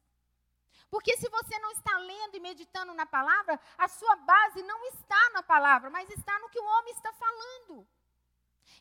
Porque 0.90 1.18
se 1.18 1.30
você 1.30 1.60
não 1.60 1.72
está 1.72 1.98
lendo 1.98 2.36
e 2.36 2.40
meditando 2.40 2.94
na 2.94 3.06
palavra, 3.06 3.60
a 3.78 3.88
sua 3.88 4.16
base 4.16 4.64
não 4.64 4.86
está 4.86 5.30
na 5.32 5.44
palavra, 5.44 5.90
mas 5.90 6.10
está 6.10 6.40
no 6.40 6.50
que 6.50 6.60
o 6.60 6.66
homem 6.66 6.94
está 6.94 7.12
falando. 7.14 7.88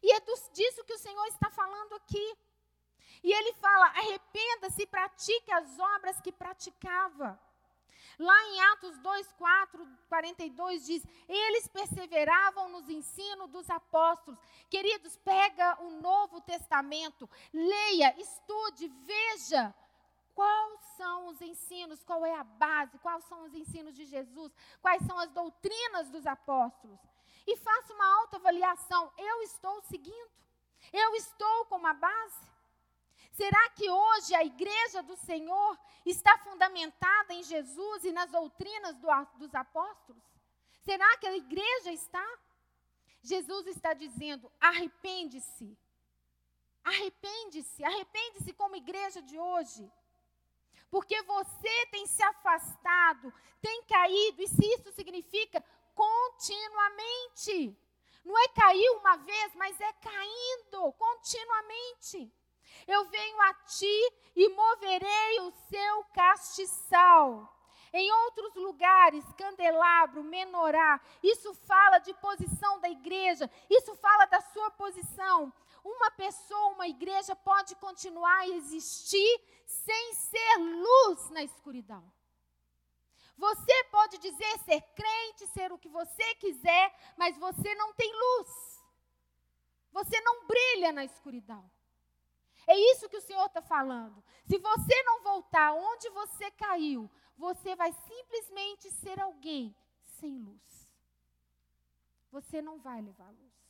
E 0.02 0.12
é 0.12 0.20
disso 0.52 0.84
que 0.84 0.94
o 0.94 0.98
Senhor 0.98 1.26
está 1.26 1.50
falando 1.50 1.94
aqui. 1.94 2.38
E 3.22 3.32
ele 3.32 3.52
fala: 3.54 3.86
arrependa-se 3.86 4.82
e 4.82 4.86
pratique 4.86 5.50
as 5.52 5.78
obras 5.78 6.20
que 6.20 6.30
praticava. 6.30 7.40
Lá 8.18 8.44
em 8.44 8.60
Atos 8.72 8.98
2, 8.98 9.32
4, 9.32 9.86
42 10.08 10.86
diz: 10.86 11.06
Eles 11.28 11.66
perseveravam 11.68 12.68
nos 12.68 12.88
ensinos 12.88 13.50
dos 13.50 13.68
apóstolos. 13.68 14.38
Queridos, 14.70 15.16
pega 15.18 15.82
o 15.82 16.00
Novo 16.00 16.40
Testamento, 16.40 17.28
leia, 17.52 18.14
estude, 18.18 18.88
veja 19.04 19.74
quais 20.36 20.80
são 20.98 21.28
os 21.28 21.40
ensinos, 21.40 22.04
qual 22.04 22.24
é 22.24 22.34
a 22.34 22.44
base, 22.44 22.98
quais 22.98 23.24
são 23.24 23.44
os 23.44 23.54
ensinos 23.54 23.94
de 23.94 24.04
Jesus, 24.04 24.52
quais 24.82 25.02
são 25.06 25.18
as 25.18 25.30
doutrinas 25.30 26.10
dos 26.10 26.26
apóstolos. 26.26 27.00
E 27.46 27.56
faça 27.56 27.94
uma 27.94 28.08
autoavaliação: 28.20 29.02
eu 29.16 29.42
estou 29.42 29.80
seguindo? 29.82 30.30
Eu 30.92 31.14
estou 31.14 31.64
com 31.66 31.76
uma 31.76 31.94
base? 31.94 32.44
Será 33.32 33.70
que 33.70 33.88
hoje 33.90 34.34
a 34.34 34.44
igreja 34.44 35.02
do 35.02 35.16
Senhor 35.16 35.78
está 36.04 36.36
fundamentada 36.38 37.32
em 37.32 37.42
Jesus 37.42 38.04
e 38.04 38.12
nas 38.12 38.30
doutrinas 38.30 38.94
do, 38.96 39.08
dos 39.38 39.54
apóstolos? 39.54 40.22
Será 40.82 41.16
que 41.16 41.26
a 41.26 41.36
igreja 41.36 41.92
está? 41.92 42.26
Jesus 43.22 43.66
está 43.68 43.94
dizendo: 43.94 44.52
arrepende-se. 44.60 45.76
Arrepende-se, 46.84 47.82
arrepende-se 47.82 48.52
como 48.52 48.76
igreja 48.76 49.20
de 49.22 49.38
hoje. 49.38 49.90
Porque 50.90 51.20
você 51.22 51.86
tem 51.90 52.06
se 52.06 52.22
afastado, 52.22 53.32
tem 53.60 53.82
caído, 53.84 54.42
e 54.42 54.48
se 54.48 54.64
isso 54.74 54.92
significa 54.92 55.62
continuamente. 55.94 57.76
Não 58.24 58.36
é 58.38 58.48
cair 58.48 58.90
uma 58.90 59.16
vez, 59.16 59.54
mas 59.54 59.80
é 59.80 59.92
caindo 59.92 60.92
continuamente. 60.92 62.32
Eu 62.86 63.04
venho 63.06 63.40
a 63.42 63.54
ti 63.54 64.12
e 64.34 64.48
moverei 64.48 65.40
o 65.40 65.50
seu 65.68 66.04
castiçal. 66.12 67.52
Em 67.92 68.12
outros 68.12 68.54
lugares, 68.56 69.24
candelabro, 69.38 70.22
menorá, 70.22 71.00
isso 71.22 71.54
fala 71.54 71.98
de 71.98 72.12
posição 72.14 72.80
da 72.80 72.90
igreja, 72.90 73.50
isso 73.70 73.94
fala 73.96 74.26
da 74.26 74.40
sua 74.40 74.70
posição. 74.72 75.52
Uma 75.86 76.10
pessoa, 76.10 76.72
uma 76.74 76.88
igreja 76.88 77.36
pode 77.36 77.76
continuar 77.76 78.38
a 78.38 78.48
existir 78.48 79.40
sem 79.64 80.14
ser 80.14 80.56
luz 80.58 81.30
na 81.30 81.44
escuridão. 81.44 82.04
Você 83.36 83.84
pode 83.84 84.18
dizer 84.18 84.58
ser 84.64 84.80
crente, 85.00 85.46
ser 85.48 85.70
o 85.70 85.78
que 85.78 85.88
você 85.88 86.34
quiser, 86.36 87.14
mas 87.16 87.38
você 87.38 87.72
não 87.76 87.94
tem 87.94 88.10
luz. 88.12 88.50
Você 89.92 90.20
não 90.22 90.46
brilha 90.48 90.90
na 90.92 91.04
escuridão. 91.04 91.70
É 92.66 92.76
isso 92.90 93.08
que 93.08 93.18
o 93.18 93.26
Senhor 93.28 93.46
está 93.46 93.62
falando. 93.62 94.24
Se 94.44 94.58
você 94.58 95.02
não 95.04 95.22
voltar 95.22 95.72
onde 95.72 96.10
você 96.10 96.50
caiu, 96.50 97.08
você 97.36 97.76
vai 97.76 97.92
simplesmente 97.92 98.90
ser 98.90 99.20
alguém 99.20 99.72
sem 100.18 100.36
luz. 100.36 100.88
Você 102.32 102.60
não 102.60 102.80
vai 102.80 103.00
levar 103.00 103.30
luz. 103.30 103.65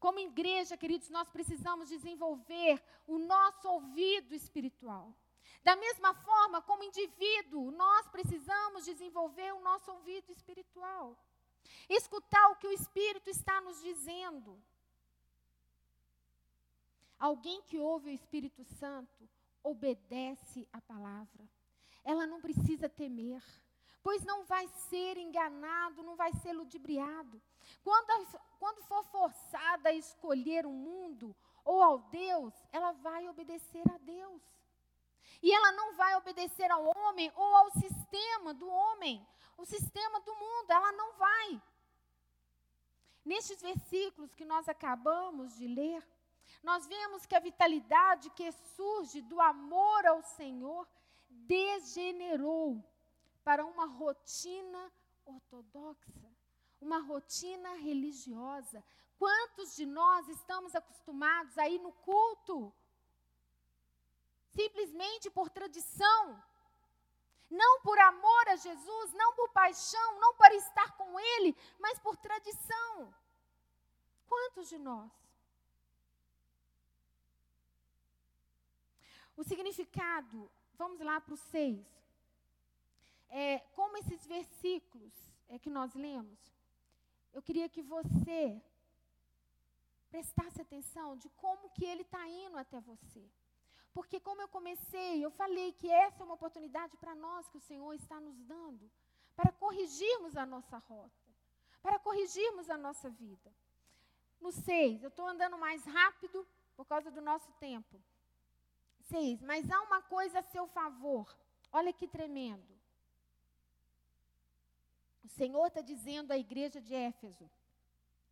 Como 0.00 0.18
igreja, 0.18 0.78
queridos, 0.78 1.10
nós 1.10 1.28
precisamos 1.28 1.88
desenvolver 1.88 2.82
o 3.06 3.18
nosso 3.18 3.68
ouvido 3.68 4.34
espiritual. 4.34 5.14
Da 5.62 5.76
mesma 5.76 6.14
forma, 6.14 6.62
como 6.62 6.82
indivíduo, 6.82 7.70
nós 7.70 8.08
precisamos 8.08 8.86
desenvolver 8.86 9.52
o 9.52 9.60
nosso 9.60 9.92
ouvido 9.92 10.32
espiritual. 10.32 11.14
Escutar 11.86 12.48
o 12.48 12.56
que 12.56 12.66
o 12.66 12.72
Espírito 12.72 13.28
está 13.28 13.60
nos 13.60 13.78
dizendo. 13.82 14.58
Alguém 17.18 17.60
que 17.62 17.78
ouve 17.78 18.08
o 18.08 18.14
Espírito 18.14 18.64
Santo 18.64 19.28
obedece 19.62 20.66
a 20.72 20.80
palavra. 20.80 21.46
Ela 22.02 22.26
não 22.26 22.40
precisa 22.40 22.88
temer, 22.88 23.42
pois 24.02 24.24
não 24.24 24.46
vai 24.46 24.66
ser 24.88 25.18
enganado, 25.18 26.02
não 26.02 26.16
vai 26.16 26.32
ser 26.32 26.54
ludibriado. 26.54 27.42
Quando, 27.82 28.38
quando 28.58 28.82
for 28.84 29.04
forçada 29.04 29.88
a 29.88 29.94
escolher 29.94 30.66
o 30.66 30.70
mundo 30.70 31.34
ou 31.64 31.82
ao 31.82 31.98
Deus, 31.98 32.54
ela 32.72 32.92
vai 32.92 33.28
obedecer 33.28 33.82
a 33.92 33.98
Deus. 33.98 34.42
E 35.42 35.52
ela 35.52 35.72
não 35.72 35.94
vai 35.94 36.14
obedecer 36.16 36.70
ao 36.70 36.84
homem 36.96 37.32
ou 37.34 37.54
ao 37.56 37.70
sistema 37.70 38.52
do 38.52 38.68
homem, 38.68 39.26
o 39.56 39.64
sistema 39.64 40.20
do 40.20 40.34
mundo, 40.34 40.70
ela 40.70 40.92
não 40.92 41.14
vai. 41.14 41.62
Nestes 43.24 43.60
versículos 43.60 44.34
que 44.34 44.44
nós 44.44 44.68
acabamos 44.68 45.56
de 45.56 45.66
ler, 45.66 46.06
nós 46.62 46.86
vemos 46.86 47.26
que 47.26 47.34
a 47.34 47.40
vitalidade 47.40 48.30
que 48.30 48.50
surge 48.52 49.20
do 49.22 49.40
amor 49.40 50.06
ao 50.06 50.22
Senhor 50.22 50.86
degenerou 51.28 52.82
para 53.44 53.64
uma 53.64 53.86
rotina 53.86 54.92
ortodoxa, 55.24 56.29
uma 56.80 56.98
rotina 56.98 57.74
religiosa. 57.74 58.82
Quantos 59.18 59.76
de 59.76 59.84
nós 59.84 60.28
estamos 60.28 60.74
acostumados 60.74 61.56
a 61.58 61.68
ir 61.68 61.78
no 61.78 61.92
culto 61.92 62.72
simplesmente 64.54 65.30
por 65.30 65.50
tradição? 65.50 66.42
Não 67.50 67.80
por 67.82 67.98
amor 67.98 68.48
a 68.48 68.56
Jesus, 68.56 69.12
não 69.12 69.34
por 69.34 69.48
paixão, 69.50 70.20
não 70.20 70.34
para 70.36 70.54
estar 70.54 70.96
com 70.96 71.18
Ele, 71.18 71.56
mas 71.78 71.98
por 71.98 72.16
tradição. 72.16 73.12
Quantos 74.28 74.68
de 74.68 74.78
nós? 74.78 75.10
O 79.36 79.42
significado, 79.42 80.50
vamos 80.74 81.00
lá 81.00 81.20
para 81.20 81.34
o 81.34 81.36
6. 81.36 81.84
É, 83.28 83.58
como 83.74 83.96
esses 83.96 84.26
versículos 84.26 85.12
é, 85.48 85.58
que 85.58 85.70
nós 85.70 85.94
lemos, 85.94 86.38
eu 87.32 87.42
queria 87.42 87.68
que 87.68 87.82
você 87.82 88.60
prestasse 90.10 90.60
atenção 90.60 91.16
de 91.16 91.28
como 91.30 91.70
que 91.70 91.84
ele 91.84 92.02
está 92.02 92.26
indo 92.28 92.56
até 92.58 92.80
você. 92.80 93.24
Porque 93.92 94.20
como 94.20 94.40
eu 94.40 94.48
comecei, 94.48 95.24
eu 95.24 95.30
falei 95.30 95.72
que 95.72 95.90
essa 95.90 96.22
é 96.22 96.24
uma 96.24 96.34
oportunidade 96.34 96.96
para 96.96 97.14
nós 97.14 97.48
que 97.48 97.58
o 97.58 97.66
Senhor 97.68 97.92
está 97.94 98.20
nos 98.20 98.38
dando, 98.42 98.90
para 99.34 99.52
corrigirmos 99.52 100.36
a 100.36 100.46
nossa 100.46 100.78
rota, 100.78 101.28
para 101.82 101.98
corrigirmos 101.98 102.68
a 102.70 102.76
nossa 102.76 103.10
vida. 103.10 103.52
No 104.40 104.52
6, 104.52 105.02
eu 105.02 105.08
estou 105.08 105.26
andando 105.26 105.58
mais 105.58 105.84
rápido 105.84 106.46
por 106.76 106.86
causa 106.86 107.10
do 107.10 107.20
nosso 107.20 107.52
tempo. 107.54 108.00
6. 109.08 109.42
Mas 109.42 109.70
há 109.70 109.80
uma 109.82 110.00
coisa 110.02 110.38
a 110.38 110.42
seu 110.42 110.66
favor. 110.68 111.36
Olha 111.72 111.92
que 111.92 112.06
tremendo. 112.06 112.79
O 115.24 115.28
Senhor 115.28 115.66
está 115.66 115.80
dizendo 115.80 116.32
à 116.32 116.38
igreja 116.38 116.80
de 116.80 116.94
Éfeso: 116.94 117.50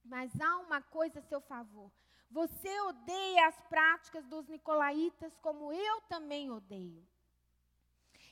Mas 0.04 0.38
há 0.40 0.58
uma 0.58 0.80
coisa 0.80 1.18
a 1.20 1.22
seu 1.22 1.40
favor. 1.40 1.90
Você 2.30 2.80
odeia 2.82 3.48
as 3.48 3.60
práticas 3.62 4.26
dos 4.26 4.46
nicolaítas, 4.48 5.36
como 5.38 5.72
eu 5.72 6.00
também 6.02 6.50
odeio. 6.50 7.06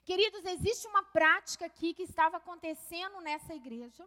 Queridos, 0.05 0.45
existe 0.45 0.87
uma 0.87 1.03
prática 1.03 1.66
aqui 1.66 1.95
que 1.95 2.03
estava 2.03 2.37
acontecendo 2.37 3.21
nessa 3.21 3.55
igreja, 3.55 4.07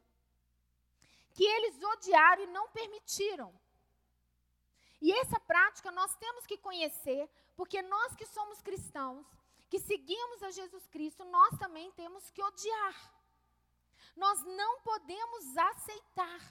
que 1.34 1.44
eles 1.44 1.82
odiaram 1.84 2.44
e 2.44 2.48
não 2.48 2.70
permitiram. 2.70 3.54
E 5.02 5.12
essa 5.12 5.40
prática 5.40 5.92
nós 5.92 6.16
temos 6.16 6.46
que 6.46 6.58
conhecer, 6.58 7.30
porque 7.56 7.82
nós 7.82 8.16
que 8.16 8.26
somos 8.28 8.62
cristãos, 8.62 9.26
que 9.70 9.80
seguimos 9.80 10.44
a 10.44 10.52
Jesus 10.52 10.88
Cristo, 10.88 11.24
nós 11.26 11.58
também 11.58 11.92
temos 11.92 12.30
que 12.32 12.42
odiar. 12.44 13.14
Nós 14.20 14.44
não 14.44 14.82
podemos 14.82 15.58
aceitar. 15.58 16.42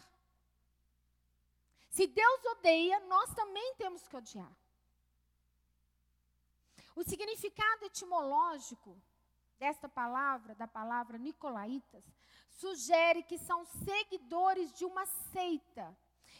Se 1.90 2.07
Deus 2.07 2.44
odeia, 2.52 2.98
nós 3.00 3.35
também 3.35 3.74
temos 3.76 4.09
que 4.09 4.16
odiar. 4.16 4.52
O 6.96 7.02
significado 7.04 7.85
etimológico 7.85 8.96
desta 9.59 9.87
palavra, 9.87 10.54
da 10.54 10.66
palavra 10.66 11.18
nicolaítas, 11.18 12.04
sugere 12.48 13.22
que 13.22 13.38
são 13.38 13.64
seguidores 13.66 14.72
de 14.72 14.87
uma 14.87 15.04
seita. 15.33 15.96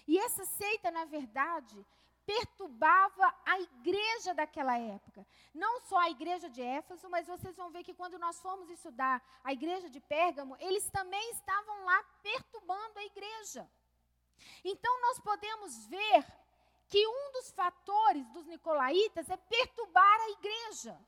E 0.07 0.19
essa 0.19 0.47
seita, 0.47 0.91
na 0.91 1.05
verdade, 1.05 1.87
perturbava 2.29 3.27
a 3.47 3.59
igreja 3.59 4.35
daquela 4.35 4.79
época. 4.79 5.27
Não 5.55 5.81
só 5.81 5.97
a 5.97 6.11
igreja 6.11 6.51
de 6.51 6.61
Éfeso, 6.61 7.09
mas 7.09 7.27
vocês 7.27 7.57
vão 7.57 7.71
ver 7.71 7.83
que 7.83 7.95
quando 7.95 8.19
nós 8.19 8.39
formos 8.43 8.69
estudar 8.69 9.17
a 9.43 9.51
igreja 9.51 9.89
de 9.89 9.99
Pérgamo, 9.99 10.55
eles 10.61 10.91
também 10.91 11.31
estavam 11.31 11.85
lá 11.87 12.03
perturbando 12.23 12.99
a 12.99 13.05
igreja. 13.05 13.67
Então 14.63 15.01
nós 15.01 15.19
podemos 15.21 15.87
ver 15.87 16.23
que 16.87 17.07
um 17.07 17.33
dos 17.33 17.51
fatores 17.53 18.29
dos 18.35 18.47
nicolaítas 18.47 19.31
é 19.31 19.37
perturbar 19.39 20.21
a 20.21 20.31
igreja. 20.31 21.01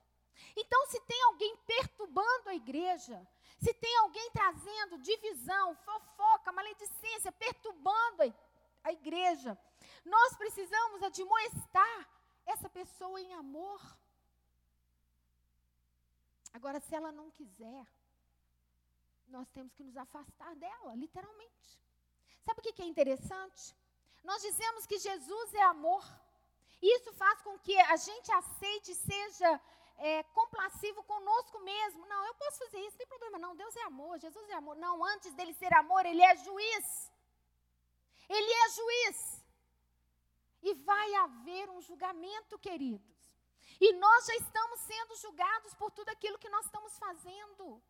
Então, 0.57 0.87
se 0.87 0.99
tem 1.01 1.23
alguém 1.25 1.55
perturbando 1.67 2.49
a 2.49 2.55
igreja, 2.55 3.27
se 3.59 3.75
tem 3.75 3.95
alguém 3.99 4.31
trazendo 4.31 4.99
divisão, 4.99 5.77
fofoca, 5.85 6.51
maledicência, 6.53 7.31
perturbando 7.33 8.23
a, 8.23 8.89
a 8.89 8.93
igreja, 8.93 9.59
nós 10.05 10.37
precisamos 10.37 11.03
admoestar 11.03 12.09
essa 12.47 12.69
pessoa 12.69 13.21
em 13.21 13.35
amor. 13.35 13.81
Agora, 16.53 16.81
se 16.81 16.95
ela 16.95 17.13
não 17.13 17.31
quiser, 17.31 17.87
nós 19.29 19.49
temos 19.51 19.73
que 19.75 19.85
nos 19.85 19.97
afastar 19.97 20.55
dela, 20.57 20.95
literalmente. 20.95 21.79
Sabe 22.45 22.61
o 22.61 22.63
que 22.63 22.83
é 22.83 22.87
interessante? 22.87 23.75
Nós 24.25 24.43
dizemos 24.43 24.87
que 24.87 24.99
Jesus 24.99 25.55
é 25.55 25.63
amor. 25.63 26.05
Isso 26.83 27.13
faz 27.13 27.41
com 27.43 27.59
que 27.59 27.79
a 27.79 27.97
gente 27.97 28.33
aceite 28.33 28.93
e 28.93 28.95
seja 28.95 29.61
é, 29.99 30.23
complacivo 30.23 31.03
conosco 31.05 31.59
mesmo. 31.61 32.07
Não, 32.07 32.27
eu 32.27 32.35
posso 32.35 32.59
fazer 32.59 32.81
isso, 32.81 32.93
não 32.93 32.99
tem 32.99 33.07
problema 33.07 33.39
não. 33.39 33.55
Deus 33.55 33.77
é 33.77 33.83
amor, 33.83 34.19
Jesus 34.19 34.49
é 34.49 34.55
amor. 34.55 34.77
Não, 34.77 35.05
antes 35.05 35.33
dele 35.35 35.55
ser 35.55 35.73
amor, 35.75 36.05
ele 36.07 36.23
é 36.23 36.37
juiz. 36.37 37.13
Ele 38.29 38.53
é 38.53 38.69
juiz. 38.71 39.40
E 40.63 40.75
vai 40.75 41.15
haver 41.15 41.71
um 41.71 41.81
julgamento, 41.81 42.59
queridos. 42.59 43.21
E 43.81 43.93
nós 43.95 44.27
já 44.27 44.37
estamos 44.37 44.81
sendo 44.81 45.17
julgados 45.17 45.75
por 45.75 45.91
tudo 45.91 46.11
aquilo 46.11 46.39
que 46.39 46.49
nós 46.49 46.67
estamos 46.67 46.99
fazendo. 46.99 47.83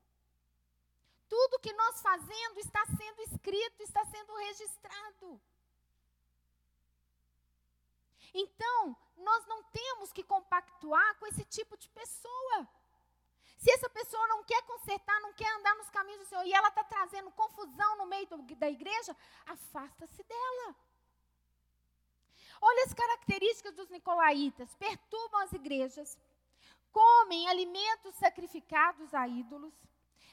Tudo 1.29 1.61
que 1.61 1.73
nós 1.73 2.01
fazendo 2.03 2.59
está 2.59 2.85
sendo 2.87 3.23
escrito, 3.23 3.83
está 3.83 4.05
sendo 4.05 4.35
registrado. 4.35 5.41
Então, 8.33 8.97
nós 9.17 9.47
não 9.47 9.63
temos 9.65 10.13
que 10.13 10.23
compactuar 10.23 11.19
com 11.19 11.27
esse 11.27 11.45
tipo 11.45 11.77
de 11.77 11.89
pessoa. 11.91 12.69
Se 13.59 13.71
essa 13.73 13.91
pessoa 13.91 14.27
não 14.29 14.43
quer 14.45 14.63
consertar, 14.63 15.21
não 15.21 15.33
quer 15.35 15.51
andar 15.57 15.75
nos 15.77 15.91
caminhos 15.91 16.21
do 16.21 16.27
Senhor 16.27 16.45
e 16.47 16.53
ela 16.53 16.69
está 16.69 16.83
trazendo 16.83 17.31
confusão 17.33 17.97
no 17.99 18.07
meio 18.07 18.27
do, 18.27 18.43
da 18.57 18.71
igreja, 18.71 19.15
afasta-se 19.47 20.23
dela. 20.23 20.77
Olha 22.61 22.85
as 22.85 22.95
características 22.95 23.75
dos 23.75 23.89
nicolaítas: 23.89 24.75
perturbam 24.77 25.41
as 25.41 25.53
igrejas, 25.53 26.19
comem 26.93 27.49
alimentos 27.49 28.15
sacrificados 28.17 29.15
a 29.15 29.27
ídolos, 29.27 29.75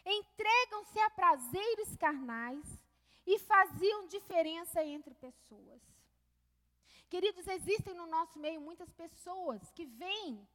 entregam-se 0.05 0.99
a 0.99 1.09
prazeres 1.09 1.95
carnais 1.95 2.65
e 3.25 3.39
faziam 3.39 4.07
diferença 4.07 4.83
entre 4.83 5.13
pessoas. 5.15 5.81
Queridos, 7.09 7.47
existem 7.47 7.93
no 7.93 8.05
nosso 8.05 8.37
meio 8.37 8.59
muitas 8.59 8.91
pessoas 8.91 9.71
que 9.71 9.85
vêm 9.85 10.45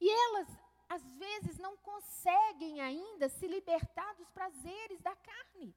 e 0.00 0.08
elas, 0.08 0.48
às 0.88 1.02
vezes, 1.14 1.58
não 1.58 1.76
conseguem 1.78 2.80
ainda 2.80 3.28
se 3.28 3.46
libertar 3.48 4.14
dos 4.14 4.28
prazeres 4.30 5.00
da 5.00 5.14
carne, 5.16 5.74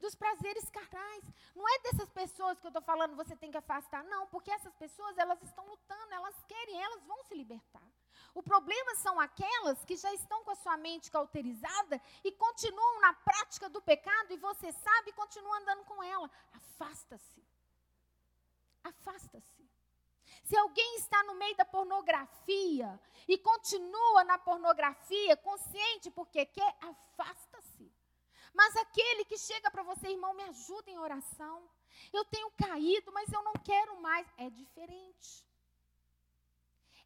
dos 0.00 0.14
prazeres 0.14 0.68
carnais. 0.70 1.24
Não 1.54 1.68
é 1.68 1.78
dessas 1.80 2.10
pessoas 2.10 2.58
que 2.58 2.66
eu 2.66 2.70
estou 2.70 2.82
falando, 2.82 3.16
você 3.16 3.36
tem 3.36 3.50
que 3.50 3.56
afastar, 3.56 4.04
não, 4.04 4.26
porque 4.26 4.50
essas 4.50 4.74
pessoas, 4.74 5.16
elas 5.18 5.42
estão 5.42 5.66
lutando, 5.66 6.12
elas 6.12 6.34
querem, 6.46 6.82
elas 6.82 7.02
vão 7.04 7.22
se 7.24 7.34
libertar. 7.34 7.88
O 8.34 8.42
problema 8.42 8.94
são 8.96 9.18
aquelas 9.20 9.84
que 9.84 9.96
já 9.96 10.12
estão 10.12 10.42
com 10.44 10.50
a 10.50 10.56
sua 10.56 10.76
mente 10.76 11.10
cauterizada 11.10 12.00
e 12.24 12.32
continuam 12.32 13.00
na 13.00 13.12
prática 13.12 13.68
do 13.68 13.80
pecado 13.80 14.32
e 14.32 14.36
você 14.36 14.72
sabe 14.72 15.10
e 15.10 15.12
continua 15.12 15.58
andando 15.58 15.84
com 15.84 16.02
ela. 16.02 16.28
Afasta-se 16.52 17.54
afasta-se. 18.84 19.64
Se 20.44 20.56
alguém 20.56 20.96
está 20.96 21.22
no 21.24 21.34
meio 21.34 21.56
da 21.56 21.64
pornografia 21.64 23.00
e 23.26 23.38
continua 23.38 24.24
na 24.24 24.36
pornografia, 24.36 25.36
consciente 25.38 26.10
porque 26.10 26.44
quer, 26.44 26.76
afasta-se. 26.82 27.53
Mas 28.54 28.76
aquele 28.76 29.24
que 29.24 29.36
chega 29.36 29.70
para 29.70 29.82
você, 29.82 30.08
irmão, 30.08 30.32
me 30.32 30.44
ajuda 30.44 30.90
em 30.90 30.98
oração. 30.98 31.68
Eu 32.12 32.24
tenho 32.24 32.50
caído, 32.52 33.12
mas 33.12 33.32
eu 33.32 33.42
não 33.42 33.54
quero 33.54 34.00
mais. 34.00 34.26
É 34.38 34.48
diferente. 34.48 35.44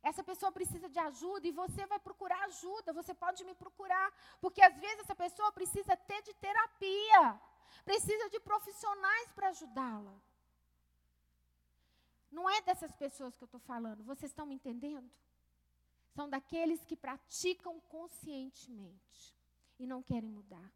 Essa 0.02 0.22
pessoa 0.22 0.52
precisa 0.52 0.88
de 0.88 0.98
ajuda 0.98 1.48
e 1.48 1.58
você 1.62 1.86
vai 1.86 1.98
procurar 1.98 2.40
ajuda. 2.44 2.92
Você 2.92 3.14
pode 3.14 3.42
me 3.44 3.54
procurar. 3.54 4.12
Porque 4.40 4.62
às 4.62 4.76
vezes 4.76 5.00
essa 5.00 5.14
pessoa 5.14 5.50
precisa 5.50 5.96
ter 5.96 6.20
de 6.22 6.34
terapia. 6.34 7.40
Precisa 7.84 8.28
de 8.28 8.38
profissionais 8.40 9.32
para 9.32 9.48
ajudá-la. 9.48 10.14
Não 12.30 12.48
é 12.48 12.60
dessas 12.60 12.92
pessoas 12.92 13.34
que 13.34 13.42
eu 13.42 13.46
estou 13.46 13.60
falando, 13.60 14.04
vocês 14.04 14.30
estão 14.30 14.44
me 14.44 14.54
entendendo? 14.54 15.10
São 16.14 16.28
daqueles 16.28 16.84
que 16.84 16.96
praticam 16.96 17.80
conscientemente 17.80 19.34
e 19.78 19.86
não 19.86 20.02
querem 20.02 20.28
mudar. 20.28 20.70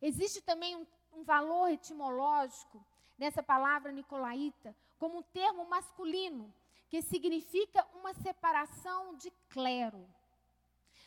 Existe 0.00 0.40
também 0.40 0.76
um, 0.76 0.86
um 1.12 1.22
valor 1.22 1.68
etimológico 1.70 2.84
nessa 3.18 3.42
palavra 3.42 3.92
nicolaíta, 3.92 4.74
como 4.98 5.18
um 5.18 5.22
termo 5.22 5.68
masculino, 5.68 6.52
que 6.88 7.02
significa 7.02 7.86
uma 7.94 8.14
separação 8.14 9.14
de 9.16 9.30
clero. 9.50 10.08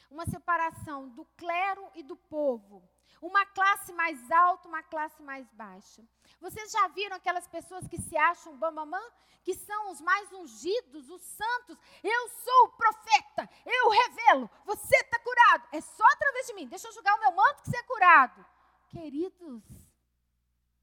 Uma 0.09 0.25
separação 0.25 1.09
do 1.09 1.25
clero 1.35 1.89
e 1.95 2.03
do 2.03 2.15
povo. 2.15 2.87
Uma 3.19 3.45
classe 3.45 3.91
mais 3.93 4.29
alta, 4.31 4.67
uma 4.67 4.83
classe 4.83 5.21
mais 5.23 5.49
baixa. 5.53 6.03
Vocês 6.39 6.71
já 6.71 6.87
viram 6.89 7.15
aquelas 7.15 7.47
pessoas 7.47 7.87
que 7.87 7.99
se 7.99 8.15
acham 8.17 8.57
bambamã? 8.57 9.01
Que 9.43 9.55
são 9.55 9.91
os 9.91 9.99
mais 9.99 10.31
ungidos, 10.31 11.09
os 11.09 11.21
santos. 11.21 11.77
Eu 12.03 12.29
sou 12.29 12.65
o 12.65 12.71
profeta, 12.73 13.49
eu 13.65 13.89
revelo, 13.89 14.49
você 14.65 14.95
está 14.97 15.19
curado. 15.19 15.67
É 15.71 15.81
só 15.81 16.03
através 16.13 16.47
de 16.47 16.53
mim. 16.53 16.67
Deixa 16.67 16.87
eu 16.87 16.93
jogar 16.93 17.15
o 17.15 17.19
meu 17.19 17.31
manto 17.31 17.63
que 17.63 17.69
você 17.69 17.77
é 17.77 17.83
curado. 17.83 18.45
Queridos, 18.93 19.63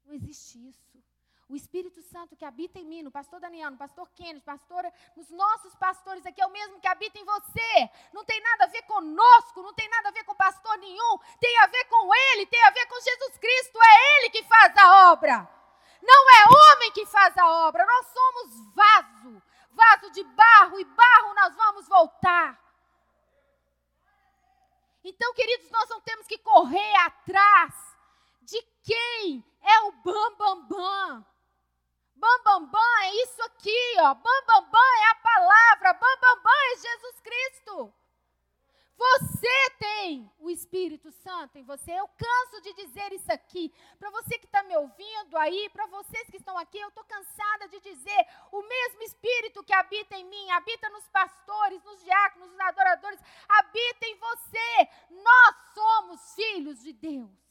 não 0.03 0.13
existe 0.13 0.59
isso. 0.67 1.01
O 1.47 1.55
Espírito 1.55 2.01
Santo 2.01 2.35
que 2.35 2.43
habita 2.43 2.77
em 2.77 2.85
mim, 2.85 3.01
no 3.01 3.11
pastor 3.11 3.39
Daniel, 3.39 3.71
no 3.71 3.77
pastor 3.77 4.09
Kenneth, 4.15 4.41
pastora, 4.41 4.91
nos 5.15 5.29
nossos 5.29 5.73
pastores 5.75 6.25
aqui, 6.25 6.41
é 6.41 6.45
o 6.45 6.51
mesmo 6.51 6.79
que 6.81 6.87
habita 6.87 7.17
em 7.17 7.23
você. 7.23 7.89
Não 8.11 8.25
tem 8.25 8.41
nada 8.41 8.65
a 8.65 8.67
ver 8.67 8.81
conosco, 8.83 9.61
não 9.61 9.73
tem 9.73 9.87
nada 9.89 10.09
a 10.09 10.11
ver 10.11 10.25
com 10.25 10.35
pastor 10.35 10.77
nenhum. 10.77 11.17
Tem 11.39 11.57
a 11.59 11.67
ver 11.67 11.85
com 11.85 12.13
Ele, 12.13 12.45
tem 12.47 12.61
a 12.63 12.71
ver 12.71 12.85
com 12.85 12.99
Jesus 12.99 13.37
Cristo. 13.37 13.79
É 13.81 14.17
Ele 14.17 14.29
que 14.29 14.43
faz 14.43 14.77
a 14.77 15.11
obra. 15.11 15.49
Não 16.01 16.29
é 16.31 16.73
homem 16.73 16.91
que 16.91 17.05
faz 17.05 17.37
a 17.37 17.47
obra. 17.67 17.85
Nós 17.85 18.07
somos 18.07 18.73
vaso, 18.73 19.43
vaso 19.71 20.11
de 20.11 20.23
barro, 20.23 20.79
e 20.79 20.85
barro 20.85 21.33
nós 21.33 21.55
vamos 21.55 21.87
voltar. 21.87 22.59
Então, 25.03 25.33
queridos, 25.33 25.69
nós 25.71 25.89
não 25.89 26.01
temos 26.01 26.27
que 26.27 26.37
correr 26.37 26.95
atrás 26.97 27.90
quem 28.83 29.43
é 29.61 29.79
o 29.81 29.91
bam 29.91 30.35
bam 30.35 30.67
bam. 30.67 31.25
Bam, 32.21 32.43
bam, 32.43 32.65
bam 32.67 32.99
é 33.01 33.15
isso 33.23 33.41
aqui, 33.41 33.95
ó. 33.97 34.13
Bam, 34.13 34.45
bam, 34.45 34.69
bam 34.69 34.93
é 34.99 35.09
a 35.09 35.15
palavra. 35.15 35.93
Bam, 35.93 36.17
bam, 36.21 36.43
bam 36.43 36.61
é 36.71 36.75
Jesus 36.75 37.19
Cristo. 37.21 37.93
Você 38.95 39.69
tem 39.79 40.31
o 40.37 40.47
Espírito 40.51 41.11
Santo 41.11 41.57
em 41.57 41.63
você. 41.63 41.91
Eu 41.91 42.07
canso 42.09 42.61
de 42.61 42.73
dizer 42.75 43.11
isso 43.11 43.31
aqui. 43.31 43.73
Para 43.97 44.11
você 44.11 44.37
que 44.37 44.45
está 44.45 44.61
me 44.61 44.77
ouvindo 44.77 45.35
aí, 45.35 45.67
para 45.69 45.87
vocês 45.87 46.29
que 46.29 46.37
estão 46.37 46.55
aqui, 46.59 46.77
eu 46.77 46.89
estou 46.89 47.03
cansada 47.05 47.67
de 47.69 47.79
dizer: 47.79 48.27
o 48.51 48.61
mesmo 48.61 49.01
Espírito 49.01 49.63
que 49.63 49.73
habita 49.73 50.15
em 50.15 50.25
mim, 50.25 50.51
habita 50.51 50.87
nos 50.89 51.07
pastores, 51.07 51.83
nos 51.83 52.03
diáconos, 52.03 52.51
nos 52.51 52.59
adoradores, 52.59 53.19
habita 53.49 54.05
em 54.05 54.15
você. 54.19 54.89
Nós 55.09 55.55
somos 55.73 56.35
filhos 56.35 56.79
de 56.83 56.93
Deus. 56.93 57.50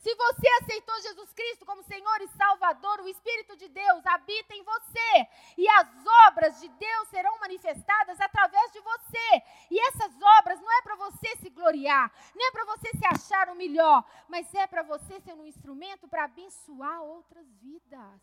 Se 0.00 0.14
você 0.14 0.48
aceitou 0.62 0.98
Jesus 1.02 1.30
Cristo 1.34 1.66
como 1.66 1.82
Senhor 1.82 2.22
e 2.22 2.28
Salvador, 2.28 3.00
o 3.00 3.08
Espírito 3.08 3.54
de 3.54 3.68
Deus 3.68 4.06
habita 4.06 4.54
em 4.54 4.62
você. 4.62 5.28
E 5.58 5.68
as 5.68 5.88
obras 6.26 6.58
de 6.58 6.68
Deus 6.68 7.08
serão 7.08 7.38
manifestadas 7.38 8.18
através 8.18 8.72
de 8.72 8.80
você. 8.80 9.42
E 9.70 9.78
essas 9.88 10.10
obras 10.38 10.58
não 10.58 10.72
é 10.72 10.80
para 10.80 10.96
você 10.96 11.36
se 11.36 11.50
gloriar, 11.50 12.10
nem 12.34 12.46
é 12.48 12.50
para 12.50 12.64
você 12.64 12.88
se 12.96 13.06
achar 13.06 13.50
o 13.50 13.54
melhor, 13.54 14.02
mas 14.26 14.52
é 14.54 14.66
para 14.66 14.82
você 14.82 15.20
ser 15.20 15.34
um 15.34 15.44
instrumento 15.44 16.08
para 16.08 16.24
abençoar 16.24 17.02
outras 17.02 17.46
vidas. 17.56 18.22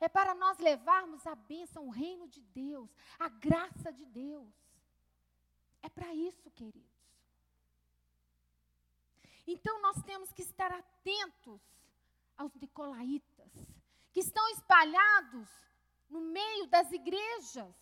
É 0.00 0.08
para 0.08 0.34
nós 0.34 0.58
levarmos 0.58 1.26
a 1.26 1.34
bênção, 1.34 1.86
o 1.86 1.90
reino 1.90 2.26
de 2.26 2.40
Deus, 2.40 2.88
a 3.18 3.28
graça 3.28 3.92
de 3.92 4.06
Deus. 4.06 4.48
É 5.82 5.90
para 5.90 6.14
isso, 6.14 6.50
queridos. 6.52 6.93
Então 9.46 9.80
nós 9.82 10.02
temos 10.02 10.32
que 10.32 10.42
estar 10.42 10.72
atentos 10.72 11.60
aos 12.36 12.54
nicolaítas, 12.54 13.52
que 14.12 14.20
estão 14.20 14.46
espalhados 14.50 15.48
no 16.08 16.20
meio 16.20 16.66
das 16.66 16.90
igrejas, 16.92 17.74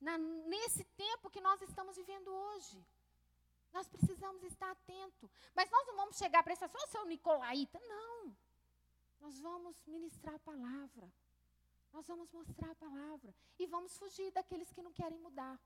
na, 0.00 0.18
nesse 0.18 0.84
tempo 0.84 1.30
que 1.30 1.40
nós 1.40 1.60
estamos 1.62 1.96
vivendo 1.96 2.28
hoje. 2.28 2.84
Nós 3.72 3.88
precisamos 3.88 4.42
estar 4.44 4.70
atentos. 4.70 5.30
Mas 5.54 5.68
nós 5.68 5.86
não 5.88 5.96
vamos 5.96 6.16
chegar 6.16 6.42
para 6.42 6.52
essa 6.52 6.68
pessoa, 6.68 6.86
seu 6.92 7.04
Nicolaíta. 7.06 7.80
Não. 7.80 8.36
Nós 9.20 9.40
vamos 9.40 9.84
ministrar 9.86 10.34
a 10.36 10.38
palavra. 10.38 11.12
Nós 11.92 12.06
vamos 12.06 12.30
mostrar 12.30 12.70
a 12.70 12.74
palavra. 12.76 13.34
E 13.58 13.66
vamos 13.66 13.96
fugir 13.98 14.30
daqueles 14.30 14.72
que 14.72 14.82
não 14.82 14.92
querem 14.92 15.18
mudar. 15.18 15.58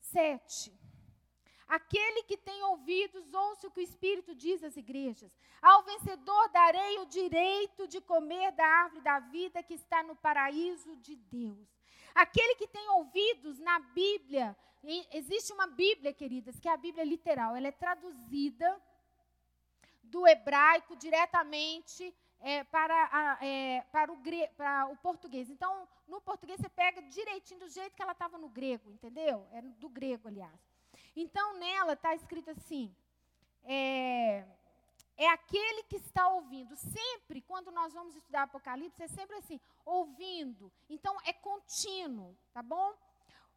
Sete. 0.00 0.76
Aquele 1.68 2.22
que 2.22 2.36
tem 2.36 2.62
ouvidos, 2.64 3.34
ouça 3.34 3.66
o 3.66 3.70
que 3.70 3.80
o 3.80 3.82
Espírito 3.82 4.34
diz 4.34 4.62
às 4.62 4.76
igrejas. 4.76 5.32
Ao 5.60 5.82
vencedor 5.82 6.48
darei 6.50 6.98
o 7.00 7.06
direito 7.06 7.88
de 7.88 8.00
comer 8.00 8.52
da 8.52 8.64
árvore 8.64 9.02
da 9.02 9.18
vida 9.18 9.62
que 9.62 9.74
está 9.74 10.02
no 10.02 10.14
paraíso 10.14 10.94
de 10.96 11.16
Deus. 11.16 11.68
Aquele 12.14 12.54
que 12.54 12.68
tem 12.68 12.88
ouvidos 12.90 13.58
na 13.58 13.78
Bíblia, 13.80 14.56
existe 15.12 15.52
uma 15.52 15.66
Bíblia, 15.66 16.12
queridas, 16.12 16.58
que 16.60 16.68
é 16.68 16.72
a 16.72 16.76
Bíblia 16.76 17.04
literal, 17.04 17.56
ela 17.56 17.66
é 17.66 17.72
traduzida 17.72 18.80
do 20.04 20.26
hebraico 20.26 20.94
diretamente 20.96 22.14
é, 22.40 22.64
para, 22.64 23.08
a, 23.12 23.44
é, 23.44 23.82
para, 23.92 24.12
o 24.12 24.16
gre, 24.16 24.46
para 24.56 24.86
o 24.86 24.96
português. 24.96 25.50
Então, 25.50 25.88
no 26.06 26.20
português 26.20 26.60
você 26.60 26.68
pega 26.68 27.02
direitinho 27.02 27.60
do 27.60 27.68
jeito 27.68 27.96
que 27.96 28.02
ela 28.02 28.12
estava 28.12 28.38
no 28.38 28.48
grego, 28.48 28.90
entendeu? 28.90 29.46
É 29.52 29.60
do 29.60 29.88
grego, 29.88 30.28
aliás. 30.28 30.60
Então, 31.16 31.54
nela 31.54 31.94
está 31.94 32.14
escrito 32.14 32.50
assim: 32.50 32.94
é, 33.64 34.46
é 35.16 35.28
aquele 35.28 35.82
que 35.84 35.96
está 35.96 36.28
ouvindo. 36.28 36.76
Sempre, 36.76 37.40
quando 37.40 37.70
nós 37.70 37.94
vamos 37.94 38.14
estudar 38.14 38.42
Apocalipse, 38.42 39.02
é 39.02 39.08
sempre 39.08 39.36
assim, 39.36 39.58
ouvindo. 39.84 40.70
Então, 40.88 41.16
é 41.24 41.32
contínuo, 41.32 42.36
tá 42.52 42.62
bom? 42.62 42.94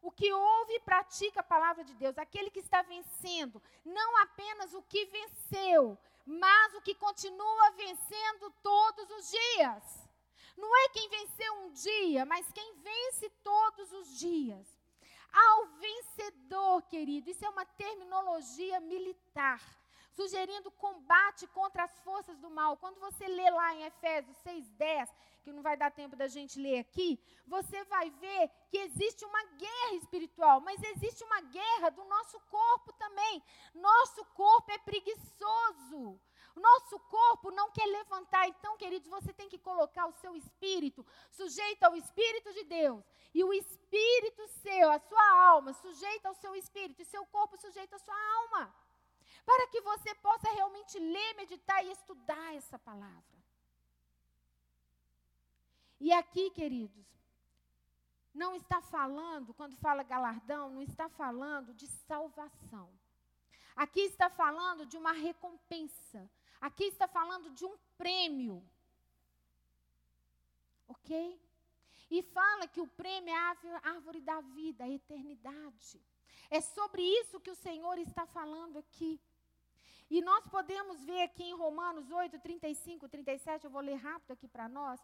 O 0.00 0.10
que 0.10 0.32
ouve 0.32 0.72
e 0.72 0.80
pratica 0.80 1.40
a 1.40 1.44
palavra 1.44 1.84
de 1.84 1.94
Deus, 1.94 2.16
aquele 2.16 2.50
que 2.50 2.60
está 2.60 2.80
vencendo, 2.80 3.62
não 3.84 4.16
apenas 4.22 4.72
o 4.72 4.82
que 4.82 5.04
venceu, 5.04 5.98
mas 6.24 6.74
o 6.74 6.80
que 6.80 6.94
continua 6.94 7.70
vencendo 7.72 8.50
todos 8.62 9.10
os 9.10 9.30
dias. 9.30 10.08
Não 10.56 10.74
é 10.74 10.88
quem 10.88 11.08
venceu 11.10 11.54
um 11.64 11.72
dia, 11.72 12.24
mas 12.24 12.50
quem 12.52 12.74
vence 12.76 13.28
todos 13.44 13.92
os 13.92 14.18
dias. 14.18 14.79
Ao 15.32 15.66
vencedor, 15.66 16.82
querido, 16.82 17.30
isso 17.30 17.44
é 17.44 17.48
uma 17.48 17.64
terminologia 17.64 18.80
militar 18.80 19.60
sugerindo 20.12 20.70
combate 20.72 21.46
contra 21.48 21.84
as 21.84 21.98
forças 22.00 22.38
do 22.38 22.50
mal. 22.50 22.76
Quando 22.76 22.98
você 22.98 23.26
lê 23.26 23.48
lá 23.50 23.74
em 23.74 23.84
Efésios 23.84 24.36
6:10, 24.38 25.08
que 25.42 25.52
não 25.52 25.62
vai 25.62 25.76
dar 25.76 25.90
tempo 25.90 26.16
da 26.16 26.26
gente 26.26 26.60
ler 26.60 26.80
aqui, 26.80 27.18
você 27.46 27.84
vai 27.84 28.10
ver 28.10 28.50
que 28.68 28.78
existe 28.78 29.24
uma 29.24 29.42
guerra 29.64 29.94
espiritual, 29.94 30.60
mas 30.60 30.82
existe 30.82 31.24
uma 31.24 31.40
guerra 31.40 31.90
do 31.90 32.04
nosso 32.04 32.38
corpo 32.40 32.92
também. 32.94 33.42
Nosso 33.74 34.24
corpo 34.26 34.70
é 34.70 34.78
preguiçoso. 34.78 36.20
Nosso 36.68 36.98
corpo 37.16 37.50
não 37.50 37.70
quer 37.70 37.86
levantar. 37.86 38.46
Então, 38.48 38.76
queridos, 38.76 39.08
você 39.08 39.32
tem 39.32 39.48
que 39.48 39.58
colocar 39.58 40.06
o 40.06 40.16
seu 40.22 40.36
espírito 40.36 41.06
sujeito 41.30 41.82
ao 41.84 41.96
espírito 41.96 42.52
de 42.52 42.64
Deus. 42.64 43.02
E 43.32 43.42
o 43.42 43.52
espírito 43.52 44.46
seu, 44.62 44.90
a 44.90 44.98
sua 44.98 45.28
alma, 45.52 45.72
sujeita 45.72 46.28
ao 46.28 46.34
seu 46.34 46.54
espírito. 46.54 47.00
E 47.02 47.12
seu 47.14 47.24
corpo 47.26 47.56
sujeito 47.56 47.94
à 47.94 47.98
sua 47.98 48.20
alma 48.38 48.74
para 49.44 49.66
que 49.68 49.80
você 49.80 50.14
possa 50.16 50.48
realmente 50.52 50.98
ler, 50.98 51.34
meditar 51.34 51.84
e 51.84 51.90
estudar 51.90 52.54
essa 52.54 52.78
palavra. 52.78 53.38
E 55.98 56.12
aqui, 56.12 56.50
queridos, 56.50 57.06
não 58.32 58.54
está 58.54 58.80
falando, 58.80 59.52
quando 59.54 59.76
fala 59.76 60.02
galardão, 60.02 60.70
não 60.70 60.82
está 60.82 61.08
falando 61.08 61.74
de 61.74 61.86
salvação. 61.86 62.88
Aqui 63.76 64.00
está 64.02 64.30
falando 64.30 64.86
de 64.86 64.96
uma 64.96 65.12
recompensa. 65.12 66.30
Aqui 66.60 66.84
está 66.84 67.08
falando 67.08 67.50
de 67.50 67.64
um 67.64 67.76
prêmio. 67.96 68.62
Ok? 70.88 71.40
E 72.10 72.22
fala 72.22 72.66
que 72.66 72.80
o 72.80 72.86
prêmio 72.86 73.32
é 73.32 73.36
a 73.36 73.56
árvore 73.84 74.20
da 74.20 74.40
vida, 74.40 74.84
a 74.84 74.88
eternidade. 74.88 76.00
É 76.50 76.60
sobre 76.60 77.02
isso 77.02 77.40
que 77.40 77.50
o 77.50 77.54
Senhor 77.54 77.96
está 77.98 78.26
falando 78.26 78.78
aqui. 78.78 79.20
E 80.10 80.20
nós 80.20 80.44
podemos 80.48 81.04
ver 81.04 81.22
aqui 81.22 81.44
em 81.44 81.54
Romanos 81.54 82.10
8, 82.10 82.40
35, 82.40 83.08
37, 83.08 83.64
eu 83.64 83.70
vou 83.70 83.80
ler 83.80 83.94
rápido 83.94 84.32
aqui 84.32 84.48
para 84.48 84.68
nós. 84.68 85.00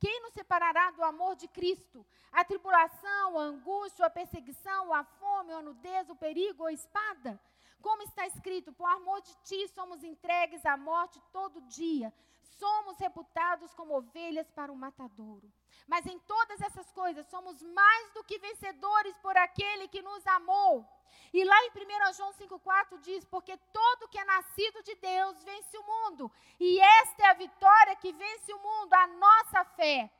Quem 0.00 0.20
nos 0.20 0.32
separará 0.32 0.90
do 0.90 1.04
amor 1.04 1.36
de 1.36 1.46
Cristo? 1.46 2.04
A 2.32 2.44
tribulação, 2.44 3.38
a 3.38 3.42
angústia, 3.42 4.06
a 4.06 4.10
perseguição, 4.10 4.92
a 4.92 5.04
fome, 5.04 5.52
a 5.52 5.62
nudez, 5.62 6.10
o 6.10 6.16
perigo 6.16 6.66
a 6.66 6.72
espada? 6.72 7.40
Como 7.80 8.02
está 8.02 8.26
escrito, 8.26 8.72
por 8.72 8.88
amor 8.90 9.20
de 9.22 9.34
ti 9.44 9.68
somos 9.68 10.02
entregues 10.02 10.64
à 10.66 10.76
morte 10.76 11.20
todo 11.32 11.60
dia. 11.62 12.12
Somos 12.58 12.98
reputados 12.98 13.72
como 13.74 13.96
ovelhas 13.96 14.50
para 14.50 14.72
o 14.72 14.76
matadouro. 14.76 15.52
Mas 15.86 16.04
em 16.06 16.18
todas 16.20 16.60
essas 16.60 16.90
coisas 16.92 17.26
somos 17.28 17.62
mais 17.62 18.12
do 18.12 18.24
que 18.24 18.38
vencedores 18.38 19.16
por 19.18 19.36
aquele 19.36 19.86
que 19.88 20.02
nos 20.02 20.26
amou. 20.26 20.84
E 21.32 21.44
lá 21.44 21.56
em 21.64 21.70
1 21.70 22.12
João 22.14 22.32
5,4 22.32 22.98
diz: 23.00 23.24
Porque 23.24 23.56
todo 23.72 24.08
que 24.08 24.18
é 24.18 24.24
nascido 24.24 24.82
de 24.82 24.94
Deus 24.96 25.42
vence 25.44 25.78
o 25.78 25.82
mundo. 25.82 26.30
E 26.58 26.80
esta 26.80 27.22
é 27.22 27.30
a 27.30 27.34
vitória 27.34 27.96
que 27.96 28.12
vence 28.12 28.52
o 28.52 28.58
mundo, 28.58 28.92
a 28.92 29.06
nossa 29.06 29.64
fé. 29.76 30.10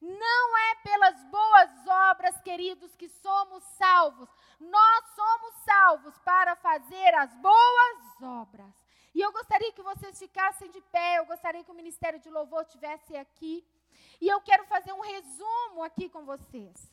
Não 0.00 0.58
é 0.58 0.74
pelas 0.76 1.22
boas 1.24 1.86
obras, 2.10 2.40
queridos, 2.40 2.94
que 2.94 3.08
somos 3.08 3.64
salvos. 3.64 4.28
Nós 4.60 5.04
somos 5.14 5.54
salvos 5.64 6.18
para 6.20 6.54
fazer 6.56 7.14
as 7.14 7.34
boas 7.36 8.22
obras. 8.22 8.74
E 9.14 9.20
eu 9.20 9.32
gostaria 9.32 9.72
que 9.72 9.82
vocês 9.82 10.18
ficassem 10.18 10.70
de 10.70 10.80
pé, 10.82 11.18
eu 11.18 11.26
gostaria 11.26 11.64
que 11.64 11.70
o 11.70 11.74
Ministério 11.74 12.20
de 12.20 12.30
Louvor 12.30 12.62
estivesse 12.62 13.16
aqui. 13.16 13.66
E 14.20 14.28
eu 14.28 14.40
quero 14.40 14.64
fazer 14.66 14.92
um 14.92 15.00
resumo 15.00 15.82
aqui 15.82 16.08
com 16.08 16.24
vocês. 16.24 16.92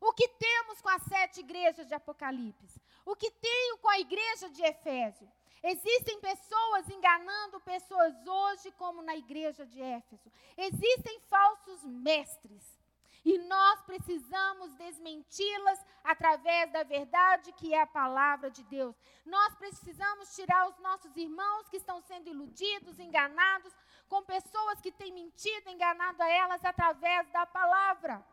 O 0.00 0.12
que 0.14 0.28
temos 0.28 0.80
com 0.80 0.88
as 0.88 1.02
sete 1.02 1.40
igrejas 1.40 1.86
de 1.86 1.94
Apocalipse? 1.94 2.80
O 3.10 3.16
que 3.16 3.28
tenho 3.28 3.76
com 3.78 3.88
a 3.88 3.98
igreja 3.98 4.48
de 4.50 4.62
Efésio? 4.62 5.28
Existem 5.64 6.20
pessoas 6.20 6.88
enganando 6.88 7.58
pessoas 7.58 8.14
hoje, 8.24 8.70
como 8.82 9.02
na 9.02 9.16
igreja 9.16 9.66
de 9.66 9.82
Éfeso. 9.82 10.30
Existem 10.56 11.18
falsos 11.22 11.82
mestres. 11.84 12.78
E 13.24 13.36
nós 13.54 13.82
precisamos 13.82 14.72
desmenti-las 14.74 15.84
através 16.04 16.70
da 16.70 16.84
verdade 16.84 17.52
que 17.54 17.74
é 17.74 17.80
a 17.82 17.86
palavra 18.00 18.48
de 18.48 18.62
Deus. 18.62 18.94
Nós 19.26 19.56
precisamos 19.56 20.32
tirar 20.36 20.68
os 20.68 20.78
nossos 20.78 21.14
irmãos 21.16 21.68
que 21.68 21.78
estão 21.78 22.00
sendo 22.02 22.28
iludidos, 22.28 23.00
enganados, 23.00 23.74
com 24.08 24.22
pessoas 24.22 24.80
que 24.80 24.92
têm 24.92 25.12
mentido, 25.12 25.68
enganado 25.68 26.22
a 26.22 26.28
elas 26.30 26.64
através 26.64 27.28
da 27.32 27.44
palavra. 27.44 28.24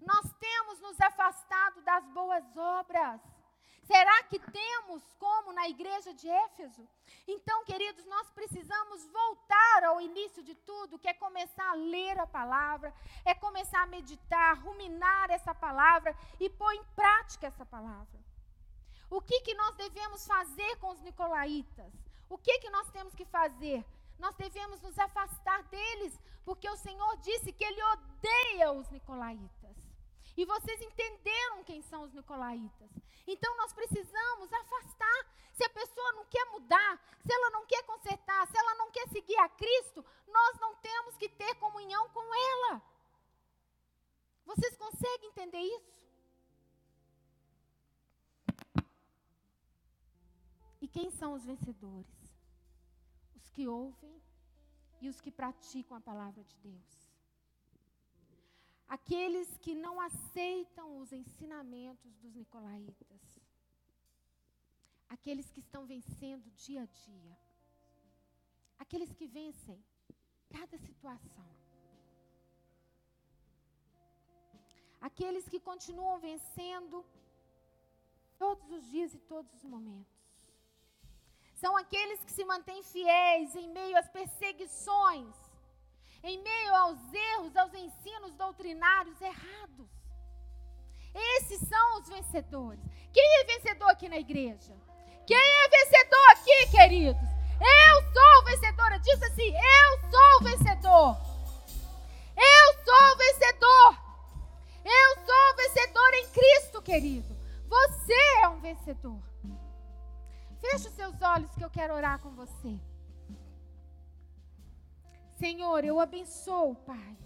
Nós 0.00 0.32
temos 0.40 0.80
nos 0.80 0.98
afastado 0.98 1.82
das 1.82 2.06
boas 2.08 2.44
obras. 2.56 3.33
Será 3.86 4.22
que 4.24 4.38
temos 4.38 5.02
como 5.18 5.52
na 5.52 5.68
igreja 5.68 6.12
de 6.14 6.28
Éfeso? 6.28 6.88
Então, 7.28 7.64
queridos, 7.64 8.04
nós 8.06 8.30
precisamos 8.30 9.06
voltar 9.08 9.84
ao 9.84 10.00
início 10.00 10.42
de 10.42 10.54
tudo, 10.54 10.98
que 10.98 11.08
é 11.08 11.14
começar 11.14 11.70
a 11.70 11.74
ler 11.74 12.18
a 12.18 12.26
palavra, 12.26 12.94
é 13.24 13.34
começar 13.34 13.82
a 13.82 13.86
meditar, 13.86 14.58
ruminar 14.58 15.30
essa 15.30 15.54
palavra 15.54 16.16
e 16.40 16.48
pôr 16.48 16.72
em 16.72 16.84
prática 16.96 17.46
essa 17.46 17.66
palavra. 17.66 18.18
O 19.10 19.20
que, 19.20 19.40
que 19.40 19.54
nós 19.54 19.76
devemos 19.76 20.26
fazer 20.26 20.76
com 20.76 20.88
os 20.90 21.00
nicolaítas? 21.02 21.92
O 22.28 22.38
que, 22.38 22.58
que 22.60 22.70
nós 22.70 22.90
temos 22.90 23.14
que 23.14 23.26
fazer? 23.26 23.84
Nós 24.18 24.34
devemos 24.36 24.80
nos 24.80 24.98
afastar 24.98 25.62
deles, 25.64 26.18
porque 26.44 26.68
o 26.68 26.76
Senhor 26.76 27.16
disse 27.18 27.52
que 27.52 27.64
Ele 27.64 27.82
odeia 27.82 28.72
os 28.72 28.88
nicolaítas. 28.90 29.63
E 30.36 30.44
vocês 30.44 30.80
entenderam 30.80 31.64
quem 31.64 31.80
são 31.82 32.02
os 32.02 32.12
nicolaítas. 32.12 32.90
Então 33.26 33.56
nós 33.56 33.72
precisamos 33.72 34.52
afastar. 34.52 35.34
Se 35.52 35.64
a 35.64 35.70
pessoa 35.70 36.12
não 36.12 36.24
quer 36.26 36.44
mudar, 36.46 37.00
se 37.24 37.32
ela 37.32 37.50
não 37.50 37.64
quer 37.64 37.82
consertar, 37.84 38.46
se 38.48 38.58
ela 38.58 38.74
não 38.74 38.90
quer 38.90 39.08
seguir 39.08 39.36
a 39.38 39.48
Cristo, 39.48 40.04
nós 40.26 40.58
não 40.58 40.74
temos 40.76 41.16
que 41.16 41.28
ter 41.28 41.54
comunhão 41.56 42.08
com 42.10 42.34
ela. 42.34 42.82
Vocês 44.44 44.76
conseguem 44.76 45.28
entender 45.28 45.60
isso? 45.60 46.04
E 50.80 50.88
quem 50.88 51.10
são 51.10 51.32
os 51.32 51.44
vencedores? 51.44 52.36
Os 53.36 53.48
que 53.50 53.66
ouvem 53.66 54.20
e 55.00 55.08
os 55.08 55.20
que 55.20 55.30
praticam 55.30 55.96
a 55.96 56.00
palavra 56.00 56.42
de 56.44 56.56
Deus. 56.58 57.03
Aqueles 58.88 59.56
que 59.58 59.74
não 59.74 60.00
aceitam 60.00 60.98
os 60.98 61.12
ensinamentos 61.12 62.14
dos 62.16 62.34
nicolaítas, 62.34 63.40
aqueles 65.08 65.50
que 65.50 65.60
estão 65.60 65.86
vencendo 65.86 66.50
dia 66.52 66.82
a 66.82 66.86
dia, 66.86 67.38
aqueles 68.78 69.12
que 69.12 69.26
vencem 69.26 69.82
cada 70.50 70.78
situação, 70.78 71.48
aqueles 75.00 75.48
que 75.48 75.60
continuam 75.60 76.18
vencendo 76.18 77.04
todos 78.38 78.70
os 78.70 78.84
dias 78.90 79.14
e 79.14 79.18
todos 79.18 79.52
os 79.54 79.64
momentos. 79.64 80.14
São 81.54 81.76
aqueles 81.76 82.22
que 82.24 82.32
se 82.32 82.44
mantêm 82.44 82.82
fiéis 82.82 83.54
em 83.54 83.68
meio 83.68 83.96
às 83.96 84.08
perseguições, 84.08 85.34
em 86.24 86.42
meio 86.42 86.74
aos 86.74 86.98
erros, 87.12 87.54
aos 87.54 87.74
ensinos 87.74 88.34
doutrinários 88.34 89.20
errados. 89.20 89.86
Esses 91.14 91.60
são 91.68 91.98
os 92.00 92.08
vencedores. 92.08 92.80
Quem 93.12 93.40
é 93.40 93.44
vencedor 93.44 93.90
aqui 93.90 94.08
na 94.08 94.16
igreja? 94.16 94.74
Quem 95.26 95.36
é 95.36 95.68
vencedor 95.68 96.30
aqui, 96.30 96.70
queridos? 96.70 97.28
Eu 97.60 98.12
sou 98.12 98.44
vencedora. 98.46 98.98
Diz 98.98 99.22
assim: 99.22 99.52
Eu 99.54 100.10
sou 100.10 100.42
vencedor. 100.42 101.16
Eu 102.36 102.84
sou 102.84 103.16
vencedor. 103.18 103.98
Eu 104.82 105.24
sou 105.26 105.56
vencedor 105.56 106.14
em 106.14 106.28
Cristo, 106.30 106.82
querido. 106.82 107.36
Você 107.68 108.14
é 108.42 108.48
um 108.48 108.60
vencedor. 108.60 109.22
Feche 110.60 110.88
os 110.88 110.94
seus 110.94 111.20
olhos 111.20 111.54
que 111.54 111.62
eu 111.62 111.70
quero 111.70 111.94
orar 111.94 112.18
com 112.18 112.30
você. 112.30 112.80
Senhor, 115.38 115.84
eu 115.84 115.98
abençoo, 115.98 116.76
Pai, 116.76 117.16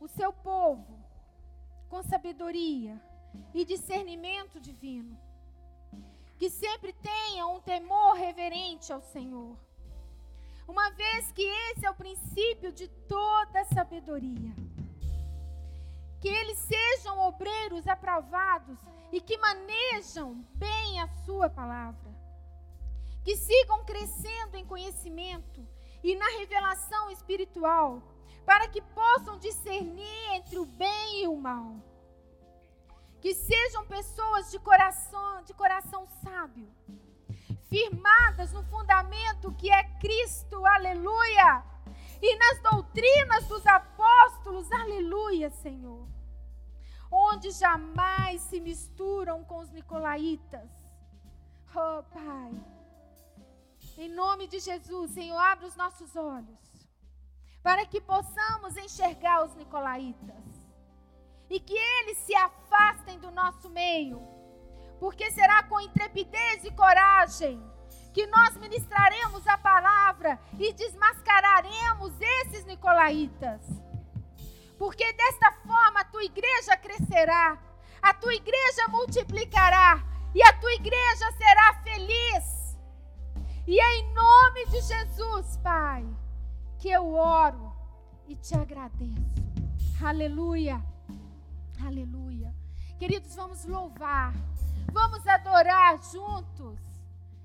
o 0.00 0.06
seu 0.06 0.32
povo 0.32 1.04
com 1.88 2.02
sabedoria 2.02 3.00
e 3.52 3.64
discernimento 3.64 4.60
divino. 4.60 5.18
Que 6.38 6.50
sempre 6.50 6.92
tenha 6.92 7.46
um 7.46 7.60
temor 7.60 8.14
reverente 8.14 8.92
ao 8.92 9.00
Senhor. 9.00 9.56
Uma 10.68 10.90
vez 10.90 11.32
que 11.32 11.42
esse 11.42 11.86
é 11.86 11.90
o 11.90 11.94
princípio 11.94 12.72
de 12.72 12.88
toda 13.08 13.64
sabedoria. 13.64 14.52
Que 16.20 16.28
eles 16.28 16.58
sejam 16.58 17.18
obreiros 17.20 17.86
aprovados 17.86 18.78
e 19.12 19.20
que 19.20 19.38
manejam 19.38 20.34
bem 20.54 21.00
a 21.00 21.08
sua 21.24 21.48
palavra. 21.48 22.14
Que 23.24 23.36
sigam 23.36 23.84
crescendo 23.84 24.56
em 24.56 24.66
conhecimento 24.66 25.66
e 26.06 26.14
na 26.14 26.28
revelação 26.38 27.10
espiritual, 27.10 28.00
para 28.44 28.68
que 28.68 28.80
possam 28.80 29.40
discernir 29.40 30.34
entre 30.34 30.56
o 30.56 30.64
bem 30.64 31.24
e 31.24 31.26
o 31.26 31.36
mal. 31.36 31.82
Que 33.20 33.34
sejam 33.34 33.84
pessoas 33.88 34.48
de 34.52 34.58
coração, 34.60 35.42
de 35.42 35.52
coração 35.52 36.06
sábio, 36.22 36.68
firmadas 37.68 38.52
no 38.52 38.62
fundamento 38.66 39.52
que 39.54 39.68
é 39.68 39.82
Cristo, 39.98 40.64
aleluia, 40.64 41.64
e 42.22 42.36
nas 42.36 42.62
doutrinas 42.62 43.44
dos 43.48 43.66
apóstolos, 43.66 44.70
aleluia, 44.70 45.50
Senhor. 45.50 46.06
Onde 47.10 47.50
jamais 47.50 48.42
se 48.42 48.60
misturam 48.60 49.42
com 49.42 49.58
os 49.58 49.70
nicolaítas. 49.72 50.70
Oh, 51.74 52.04
Pai 52.04 52.75
em 53.98 54.08
nome 54.08 54.46
de 54.46 54.60
Jesus, 54.60 55.12
Senhor, 55.12 55.38
abre 55.38 55.66
os 55.66 55.76
nossos 55.76 56.14
olhos 56.16 56.76
para 57.62 57.84
que 57.84 58.00
possamos 58.00 58.76
enxergar 58.76 59.44
os 59.44 59.54
nicolaítas 59.56 60.44
e 61.50 61.58
que 61.58 61.74
eles 61.74 62.18
se 62.18 62.34
afastem 62.34 63.18
do 63.18 63.30
nosso 63.30 63.68
meio, 63.70 64.20
porque 65.00 65.30
será 65.30 65.62
com 65.64 65.80
intrepidez 65.80 66.64
e 66.64 66.70
coragem 66.70 67.60
que 68.12 68.26
nós 68.26 68.56
ministraremos 68.56 69.46
a 69.46 69.58
palavra 69.58 70.38
e 70.58 70.72
desmascararemos 70.72 72.12
esses 72.20 72.64
nicolaítas. 72.64 73.60
Porque 74.78 75.12
desta 75.12 75.52
forma 75.66 76.00
a 76.00 76.04
tua 76.04 76.24
igreja 76.24 76.76
crescerá, 76.76 77.58
a 78.00 78.14
tua 78.14 78.34
igreja 78.34 78.88
multiplicará 78.88 80.02
e 80.34 80.42
a 80.42 80.52
tua 80.52 80.72
igreja 80.74 81.32
será 81.32 81.82
feliz 81.82 82.65
e 83.66 83.80
é 83.80 83.98
em 83.98 84.14
nome 84.14 84.66
de 84.66 84.80
Jesus, 84.80 85.56
Pai, 85.62 86.06
que 86.78 86.88
eu 86.88 87.14
oro 87.14 87.72
e 88.28 88.36
te 88.36 88.54
agradeço. 88.54 89.14
Aleluia. 90.04 90.80
Aleluia. 91.84 92.54
Queridos, 92.98 93.34
vamos 93.34 93.64
louvar. 93.64 94.32
Vamos 94.92 95.26
adorar 95.26 95.98
juntos, 96.02 96.78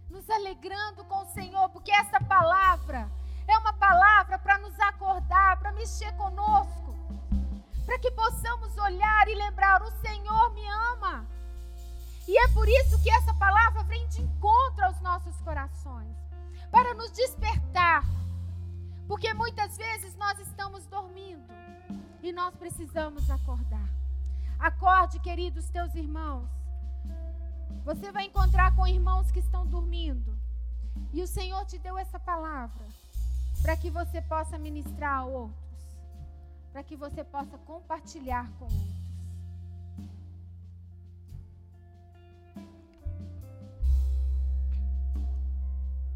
nos 0.09 0.29
alegrando 0.29 1.03
com 1.05 1.23
o 1.23 1.33
Senhor, 1.33 1.69
porque 1.69 1.91
essa 1.91 2.19
palavra 2.19 3.11
é 3.47 3.57
uma 3.57 3.73
palavra 3.73 4.37
para 4.37 4.57
nos 4.59 4.79
acordar, 4.79 5.59
para 5.59 5.71
mexer 5.73 6.11
conosco, 6.13 6.95
para 7.85 7.99
que 7.99 8.11
possamos 8.11 8.77
olhar 8.77 9.27
e 9.27 9.35
lembrar: 9.35 9.81
o 9.81 9.91
Senhor 10.01 10.53
me 10.53 10.65
ama. 10.67 11.27
E 12.27 12.37
é 12.37 12.47
por 12.49 12.67
isso 12.67 13.01
que 13.01 13.09
essa 13.09 13.33
palavra 13.33 13.83
vem 13.83 14.07
de 14.07 14.21
encontro 14.21 14.85
aos 14.85 14.99
nossos 15.01 15.35
corações 15.41 16.15
para 16.69 16.93
nos 16.93 17.11
despertar. 17.11 18.03
Porque 19.07 19.33
muitas 19.33 19.75
vezes 19.75 20.15
nós 20.15 20.39
estamos 20.39 20.85
dormindo 20.85 21.53
e 22.21 22.31
nós 22.31 22.55
precisamos 22.55 23.29
acordar. 23.29 23.89
Acorde, 24.59 25.19
queridos 25.19 25.69
teus 25.69 25.93
irmãos. 25.95 26.47
Você 27.83 28.11
vai 28.11 28.25
encontrar 28.25 28.75
com 28.75 28.87
irmãos 28.87 29.31
que 29.31 29.39
estão 29.39 29.65
dormindo. 29.65 30.37
E 31.11 31.21
o 31.21 31.27
Senhor 31.27 31.65
te 31.65 31.77
deu 31.79 31.97
essa 31.97 32.19
palavra 32.19 32.85
para 33.61 33.75
que 33.75 33.89
você 33.89 34.21
possa 34.21 34.57
ministrar 34.57 35.19
a 35.19 35.25
outros, 35.25 35.57
para 36.71 36.83
que 36.83 36.95
você 36.95 37.23
possa 37.23 37.57
compartilhar 37.59 38.49
com 38.57 38.65
outros. 38.65 39.00